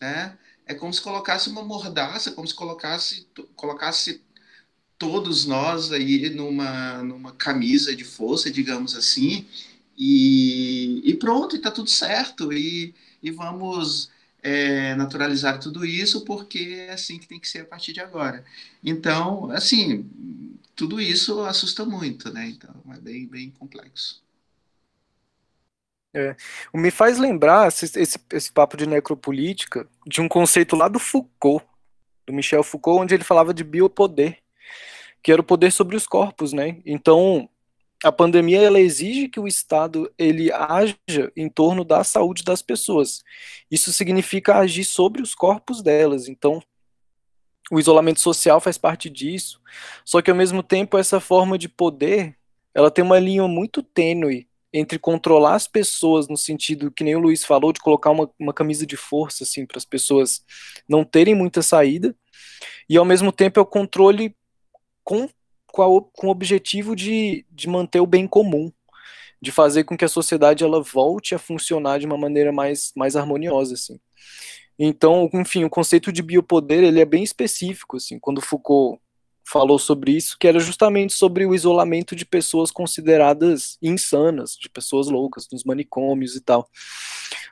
Né? 0.00 0.36
É 0.66 0.74
como 0.74 0.92
se 0.92 1.00
colocasse 1.00 1.48
uma 1.48 1.62
mordaça, 1.62 2.32
como 2.32 2.46
se 2.46 2.54
colocasse, 2.54 3.26
colocasse 3.54 4.22
todos 4.98 5.44
nós 5.44 5.92
aí 5.92 6.30
numa, 6.30 7.02
numa 7.02 7.32
camisa 7.32 7.94
de 7.94 8.04
força, 8.04 8.50
digamos 8.50 8.94
assim, 8.96 9.46
e, 9.96 11.02
e 11.04 11.14
pronto, 11.14 11.56
e 11.56 11.58
tá 11.58 11.70
tudo 11.70 11.90
certo, 11.90 12.52
e, 12.52 12.94
e 13.22 13.30
vamos 13.30 14.10
é, 14.44 14.94
naturalizar 14.94 15.58
tudo 15.58 15.86
isso, 15.86 16.22
porque 16.26 16.86
é 16.86 16.92
assim 16.92 17.18
que 17.18 17.26
tem 17.26 17.40
que 17.40 17.48
ser 17.48 17.60
a 17.60 17.64
partir 17.64 17.94
de 17.94 18.00
agora. 18.00 18.44
Então, 18.84 19.50
assim, 19.50 20.06
tudo 20.76 21.00
isso 21.00 21.40
assusta 21.40 21.86
muito, 21.86 22.30
né? 22.30 22.46
Então, 22.48 22.74
é 22.92 23.00
bem, 23.00 23.26
bem 23.26 23.50
complexo. 23.50 24.22
É. 26.12 26.36
Me 26.74 26.90
faz 26.90 27.18
lembrar 27.18 27.68
esse, 27.68 27.86
esse, 27.98 28.18
esse 28.30 28.52
papo 28.52 28.76
de 28.76 28.86
necropolítica 28.86 29.88
de 30.06 30.20
um 30.20 30.28
conceito 30.28 30.76
lá 30.76 30.88
do 30.88 30.98
Foucault, 30.98 31.64
do 32.26 32.32
Michel 32.32 32.62
Foucault, 32.62 33.02
onde 33.02 33.14
ele 33.14 33.24
falava 33.24 33.54
de 33.54 33.64
biopoder, 33.64 34.38
que 35.22 35.32
era 35.32 35.40
o 35.40 35.44
poder 35.44 35.72
sobre 35.72 35.96
os 35.96 36.06
corpos, 36.06 36.52
né? 36.52 36.82
Então, 36.84 37.48
a 38.02 38.12
pandemia 38.12 38.60
ela 38.60 38.80
exige 38.80 39.28
que 39.28 39.40
o 39.40 39.46
Estado 39.46 40.12
ele 40.18 40.52
haja 40.52 41.32
em 41.36 41.48
torno 41.48 41.84
da 41.84 42.02
saúde 42.04 42.42
das 42.42 42.60
pessoas. 42.60 43.22
Isso 43.70 43.92
significa 43.92 44.58
agir 44.58 44.84
sobre 44.84 45.22
os 45.22 45.34
corpos 45.34 45.82
delas. 45.82 46.28
Então, 46.28 46.62
o 47.70 47.78
isolamento 47.78 48.20
social 48.20 48.60
faz 48.60 48.76
parte 48.76 49.08
disso. 49.08 49.60
Só 50.04 50.20
que 50.20 50.30
ao 50.30 50.36
mesmo 50.36 50.62
tempo 50.62 50.98
essa 50.98 51.18
forma 51.20 51.56
de 51.56 51.68
poder, 51.68 52.36
ela 52.74 52.90
tem 52.90 53.04
uma 53.04 53.18
linha 53.18 53.46
muito 53.48 53.82
tênue 53.82 54.48
entre 54.72 54.98
controlar 54.98 55.54
as 55.54 55.68
pessoas 55.68 56.26
no 56.26 56.36
sentido 56.36 56.90
que 56.90 57.04
nem 57.04 57.14
o 57.14 57.20
Luiz 57.20 57.44
falou 57.44 57.72
de 57.72 57.80
colocar 57.80 58.10
uma, 58.10 58.28
uma 58.38 58.52
camisa 58.52 58.84
de 58.84 58.96
força 58.96 59.44
assim 59.44 59.64
para 59.64 59.78
as 59.78 59.84
pessoas 59.84 60.44
não 60.88 61.04
terem 61.04 61.32
muita 61.32 61.62
saída 61.62 62.12
e 62.88 62.96
ao 62.96 63.04
mesmo 63.04 63.30
tempo 63.30 63.60
é 63.60 63.62
o 63.62 63.66
controle 63.66 64.36
com 65.04 65.28
com, 65.74 65.82
a, 65.82 66.02
com 66.12 66.28
o 66.28 66.30
objetivo 66.30 66.94
de, 66.94 67.44
de 67.50 67.68
manter 67.68 67.98
o 67.98 68.06
bem 68.06 68.28
comum, 68.28 68.70
de 69.42 69.50
fazer 69.50 69.82
com 69.82 69.96
que 69.96 70.04
a 70.04 70.08
sociedade 70.08 70.62
ela 70.62 70.80
volte 70.80 71.34
a 71.34 71.38
funcionar 71.38 71.98
de 71.98 72.06
uma 72.06 72.16
maneira 72.16 72.52
mais, 72.52 72.92
mais 72.94 73.16
harmoniosa, 73.16 73.74
assim. 73.74 73.98
Então, 74.78 75.28
enfim, 75.34 75.64
o 75.64 75.70
conceito 75.70 76.12
de 76.12 76.22
biopoder, 76.22 76.84
ele 76.84 77.00
é 77.00 77.04
bem 77.04 77.24
específico, 77.24 77.96
assim, 77.96 78.20
quando 78.20 78.40
Foucault 78.40 79.00
falou 79.44 79.76
sobre 79.76 80.12
isso, 80.12 80.36
que 80.38 80.46
era 80.46 80.60
justamente 80.60 81.12
sobre 81.12 81.44
o 81.44 81.52
isolamento 81.52 82.14
de 82.14 82.24
pessoas 82.24 82.70
consideradas 82.70 83.76
insanas, 83.82 84.56
de 84.56 84.68
pessoas 84.68 85.08
loucas, 85.08 85.48
nos 85.52 85.64
manicômios 85.64 86.36
e 86.36 86.40
tal. 86.40 86.70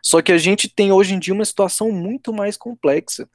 Só 0.00 0.22
que 0.22 0.30
a 0.30 0.38
gente 0.38 0.68
tem 0.68 0.92
hoje 0.92 1.12
em 1.12 1.18
dia 1.18 1.34
uma 1.34 1.44
situação 1.44 1.90
muito 1.90 2.32
mais 2.32 2.56
complexa, 2.56 3.28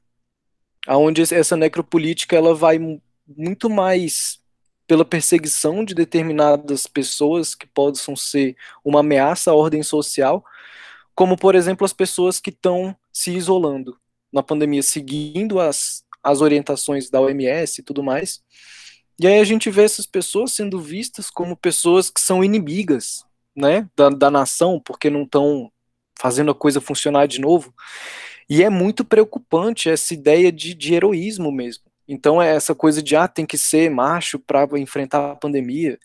aonde 0.87 1.21
essa 1.21 1.57
necropolítica 1.57 2.37
ela 2.37 2.55
vai 2.55 2.79
muito 3.27 3.69
mais 3.69 4.39
pela 4.87 5.03
perseguição 5.03 5.83
de 5.83 5.93
determinadas 5.93 6.87
pessoas 6.87 7.53
que 7.53 7.67
possam 7.67 8.15
ser 8.15 8.55
uma 8.83 9.01
ameaça 9.01 9.51
à 9.51 9.53
ordem 9.53 9.83
social, 9.83 10.43
como, 11.13 11.37
por 11.37 11.55
exemplo, 11.55 11.83
as 11.83 11.93
pessoas 11.93 12.39
que 12.39 12.49
estão 12.49 12.95
se 13.11 13.31
isolando 13.31 13.99
na 14.31 14.41
pandemia, 14.41 14.81
seguindo 14.81 15.59
as, 15.59 16.03
as 16.23 16.41
orientações 16.41 17.09
da 17.09 17.19
OMS 17.19 17.81
e 17.81 17.83
tudo 17.83 18.01
mais. 18.01 18.41
E 19.19 19.27
aí 19.27 19.39
a 19.39 19.43
gente 19.43 19.69
vê 19.69 19.83
essas 19.83 20.05
pessoas 20.05 20.53
sendo 20.53 20.79
vistas 20.79 21.29
como 21.29 21.57
pessoas 21.57 22.09
que 22.09 22.21
são 22.21 22.43
inimigas 22.43 23.25
né, 23.55 23.89
da, 23.95 24.09
da 24.09 24.31
nação, 24.31 24.79
porque 24.79 25.09
não 25.09 25.23
estão 25.23 25.71
fazendo 26.19 26.51
a 26.51 26.55
coisa 26.55 26.79
funcionar 26.79 27.27
de 27.27 27.41
novo. 27.41 27.73
E 28.49 28.63
é 28.63 28.69
muito 28.69 29.03
preocupante 29.03 29.89
essa 29.89 30.13
ideia 30.13 30.51
de, 30.51 30.73
de 30.73 30.93
heroísmo 30.93 31.51
mesmo. 31.51 31.83
Então 32.07 32.41
é 32.41 32.55
essa 32.55 32.73
coisa 32.73 33.01
de 33.01 33.15
ah, 33.15 33.27
tem 33.27 33.45
que 33.45 33.57
ser 33.57 33.89
macho 33.89 34.39
para 34.39 34.67
enfrentar 34.79 35.31
a 35.31 35.35
pandemia. 35.35 35.99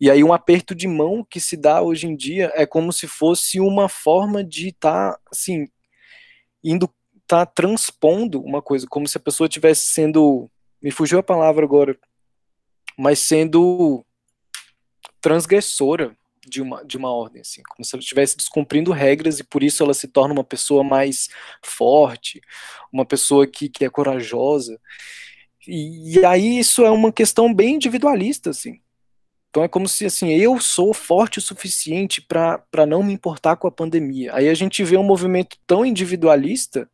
E 0.00 0.10
aí 0.10 0.24
um 0.24 0.32
aperto 0.32 0.74
de 0.74 0.88
mão 0.88 1.24
que 1.28 1.40
se 1.40 1.56
dá 1.56 1.82
hoje 1.82 2.06
em 2.06 2.16
dia 2.16 2.50
é 2.54 2.64
como 2.64 2.92
se 2.92 3.06
fosse 3.06 3.60
uma 3.60 3.88
forma 3.88 4.42
de 4.42 4.68
estar 4.68 5.12
tá, 5.12 5.20
assim 5.30 5.68
indo 6.64 6.88
tá 7.26 7.46
transpondo 7.46 8.42
uma 8.42 8.60
coisa, 8.60 8.86
como 8.86 9.08
se 9.08 9.16
a 9.16 9.20
pessoa 9.20 9.48
tivesse 9.48 9.86
sendo, 9.86 10.50
me 10.82 10.90
fugiu 10.90 11.18
a 11.18 11.22
palavra 11.22 11.64
agora, 11.64 11.98
mas 12.98 13.18
sendo 13.18 14.04
transgressora 15.20 16.16
de 16.46 16.60
uma, 16.60 16.84
de 16.84 16.96
uma 16.96 17.10
ordem, 17.10 17.40
assim, 17.40 17.62
como 17.70 17.84
se 17.84 17.94
ela 17.94 18.02
estivesse 18.02 18.36
descumprindo 18.36 18.92
regras 18.92 19.38
e 19.38 19.44
por 19.44 19.62
isso 19.62 19.82
ela 19.82 19.94
se 19.94 20.08
torna 20.08 20.34
uma 20.34 20.44
pessoa 20.44 20.82
mais 20.82 21.28
forte, 21.64 22.40
uma 22.92 23.06
pessoa 23.06 23.46
que, 23.46 23.68
que 23.68 23.84
é 23.84 23.90
corajosa. 23.90 24.78
E, 25.66 26.24
aí 26.24 26.58
isso 26.58 26.84
é 26.84 26.90
uma 26.90 27.12
questão 27.12 27.52
bem 27.52 27.76
individualista, 27.76 28.50
assim. 28.50 28.80
Então 29.50 29.62
é 29.62 29.68
como 29.68 29.86
se 29.86 30.06
assim, 30.06 30.30
eu 30.30 30.58
sou 30.58 30.94
forte 30.94 31.38
o 31.38 31.42
suficiente 31.42 32.22
para 32.22 32.86
não 32.86 33.02
me 33.02 33.12
importar 33.12 33.56
com 33.56 33.68
a 33.68 33.70
pandemia. 33.70 34.34
Aí 34.34 34.48
a 34.48 34.54
gente 34.54 34.82
vê 34.82 34.96
um 34.96 35.02
movimento 35.02 35.58
tão 35.66 35.84
individualista 35.84 36.90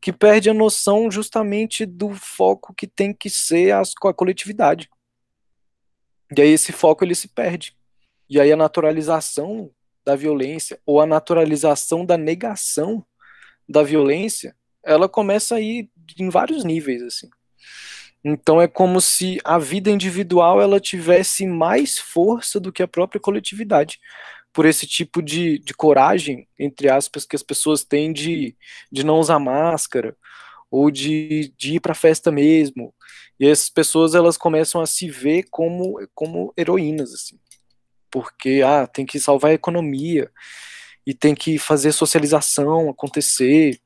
que 0.00 0.12
perde 0.12 0.50
a 0.50 0.54
noção 0.54 1.10
justamente 1.10 1.86
do 1.86 2.12
foco 2.12 2.74
que 2.74 2.88
tem 2.88 3.14
que 3.14 3.30
ser 3.30 3.72
as, 3.72 3.92
a 4.04 4.12
coletividade. 4.12 4.90
E 6.36 6.42
aí 6.42 6.48
esse 6.48 6.72
foco 6.72 7.04
ele 7.04 7.14
se 7.14 7.28
perde. 7.28 7.76
E 8.28 8.40
aí 8.40 8.50
a 8.50 8.56
naturalização 8.56 9.70
da 10.04 10.16
violência 10.16 10.80
ou 10.84 11.00
a 11.00 11.06
naturalização 11.06 12.04
da 12.04 12.16
negação 12.16 13.06
da 13.68 13.84
violência, 13.84 14.56
ela 14.84 15.08
começa 15.08 15.54
a 15.54 15.60
ir 15.60 15.88
em 16.18 16.28
vários 16.28 16.64
níveis 16.64 17.02
assim. 17.02 17.30
Então 18.24 18.60
é 18.60 18.66
como 18.66 19.00
se 19.00 19.38
a 19.44 19.58
vida 19.58 19.90
individual 19.90 20.60
ela 20.60 20.80
tivesse 20.80 21.46
mais 21.46 21.98
força 21.98 22.58
do 22.58 22.72
que 22.72 22.82
a 22.82 22.88
própria 22.88 23.20
coletividade, 23.20 24.00
por 24.52 24.66
esse 24.66 24.86
tipo 24.86 25.22
de, 25.22 25.58
de 25.58 25.74
coragem, 25.74 26.48
entre 26.58 26.88
aspas, 26.88 27.24
que 27.24 27.36
as 27.36 27.42
pessoas 27.42 27.84
têm 27.84 28.12
de, 28.12 28.56
de 28.90 29.04
não 29.04 29.20
usar 29.20 29.38
máscara, 29.38 30.16
ou 30.70 30.90
de, 30.90 31.52
de 31.56 31.74
ir 31.74 31.80
para 31.80 31.92
a 31.92 31.94
festa 31.94 32.32
mesmo. 32.32 32.92
E 33.38 33.46
essas 33.46 33.68
pessoas 33.68 34.14
elas 34.14 34.36
começam 34.36 34.80
a 34.80 34.86
se 34.86 35.08
ver 35.08 35.44
como, 35.50 36.00
como 36.14 36.52
heroínas, 36.56 37.12
assim. 37.12 37.38
Porque, 38.10 38.62
ah, 38.64 38.86
tem 38.86 39.04
que 39.06 39.20
salvar 39.20 39.50
a 39.50 39.54
economia, 39.54 40.30
e 41.06 41.14
tem 41.14 41.34
que 41.34 41.56
fazer 41.56 41.92
socialização 41.92 42.90
acontecer. 42.90 43.78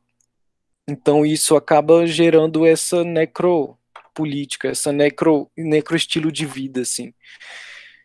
Então 0.90 1.24
isso 1.24 1.56
acaba 1.56 2.06
gerando 2.06 2.66
essa 2.66 3.04
necro 3.04 3.78
política, 4.12 4.68
essa 4.68 4.92
necro, 4.92 5.50
necro 5.56 5.96
estilo 5.96 6.32
de 6.32 6.44
vida, 6.44 6.80
assim, 6.80 7.14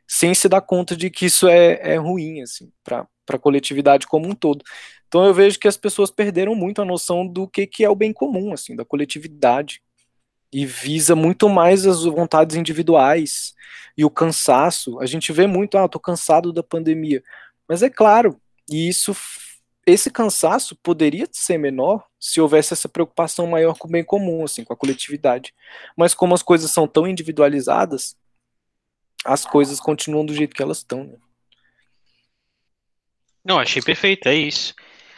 sem 0.07 0.33
se 0.35 0.47
dar 0.47 0.61
conta 0.61 0.95
de 0.95 1.09
que 1.09 1.25
isso 1.25 1.47
é, 1.47 1.79
é 1.81 1.95
ruim, 1.97 2.41
assim, 2.41 2.71
para 2.83 3.07
a 3.29 3.39
coletividade 3.39 4.05
como 4.05 4.27
um 4.29 4.35
todo. 4.35 4.63
Então 5.07 5.25
eu 5.25 5.33
vejo 5.33 5.59
que 5.59 5.67
as 5.67 5.77
pessoas 5.77 6.11
perderam 6.11 6.53
muito 6.53 6.81
a 6.81 6.85
noção 6.85 7.25
do 7.25 7.47
que, 7.47 7.65
que 7.65 7.83
é 7.83 7.89
o 7.89 7.95
bem 7.95 8.13
comum, 8.13 8.53
assim, 8.53 8.75
da 8.75 8.85
coletividade, 8.85 9.81
e 10.53 10.65
visa 10.65 11.15
muito 11.15 11.49
mais 11.49 11.85
as 11.85 12.03
vontades 12.03 12.55
individuais 12.55 13.53
e 13.97 14.05
o 14.05 14.09
cansaço. 14.09 14.99
A 15.01 15.05
gente 15.05 15.33
vê 15.33 15.47
muito, 15.47 15.77
ah, 15.77 15.89
tô 15.89 15.99
cansado 15.99 16.53
da 16.53 16.63
pandemia, 16.63 17.23
mas 17.67 17.81
é 17.81 17.89
claro, 17.89 18.39
e 18.69 18.87
isso 18.87 19.13
esse 19.85 20.09
cansaço 20.09 20.75
poderia 20.77 21.27
ser 21.31 21.57
menor 21.57 22.05
se 22.25 22.41
houvesse 22.41 22.73
essa 22.73 22.89
preocupação 22.89 23.45
maior 23.45 23.77
com 23.77 23.87
o 23.87 23.91
bem 23.91 24.03
comum, 24.03 24.43
assim, 24.43 24.63
com 24.63 24.73
a 24.73 24.75
coletividade. 24.75 25.53
Mas 25.95 26.15
como 26.15 26.33
as 26.33 26.41
coisas 26.41 26.71
são 26.71 26.87
tão 26.87 27.07
individualizadas, 27.07 28.17
as 29.23 29.45
coisas 29.45 29.79
continuam 29.79 30.25
do 30.25 30.33
jeito 30.33 30.55
que 30.55 30.61
elas 30.63 30.79
estão. 30.79 31.03
Né? 31.03 31.17
Não, 33.43 33.59
achei 33.59 33.79
perfeito, 33.79 34.27
é 34.27 34.33
isso. 34.33 34.73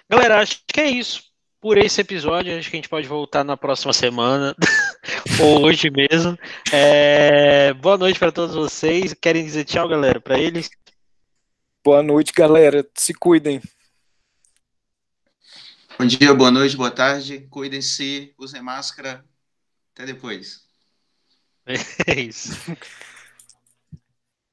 Galera, 0.10 0.42
acho 0.42 0.62
que 0.68 0.82
é 0.82 0.90
isso. 0.90 1.24
Por 1.62 1.78
esse 1.78 2.02
episódio, 2.02 2.58
acho 2.58 2.70
que 2.70 2.76
a 2.76 2.80
gente 2.80 2.90
pode 2.90 3.08
voltar 3.08 3.46
na 3.46 3.56
próxima 3.56 3.94
semana, 3.94 4.54
ou 5.42 5.64
hoje 5.64 5.90
mesmo. 5.90 6.38
É... 6.74 7.74
Boa 7.76 7.98
noite 7.98 8.20
para 8.20 8.34
todos 8.34 8.54
vocês. 8.54 9.14
Querem 9.14 9.46
dizer 9.46 9.64
tchau, 9.64 9.88
galera, 9.88 10.20
para 10.20 10.38
eles? 10.38 10.70
Boa 11.82 12.04
noite, 12.04 12.34
galera. 12.34 12.86
Se 12.94 13.14
cuidem. 13.14 13.62
Bom 16.00 16.06
dia, 16.06 16.34
boa 16.34 16.52
noite, 16.52 16.78
boa 16.78 16.92
tarde. 16.92 17.48
Cuidem-se, 17.50 18.34
usem 18.38 18.62
máscara. 18.62 19.26
Até 19.94 20.06
depois. 20.06 20.66
É 22.08 22.22
isso. 22.22 22.54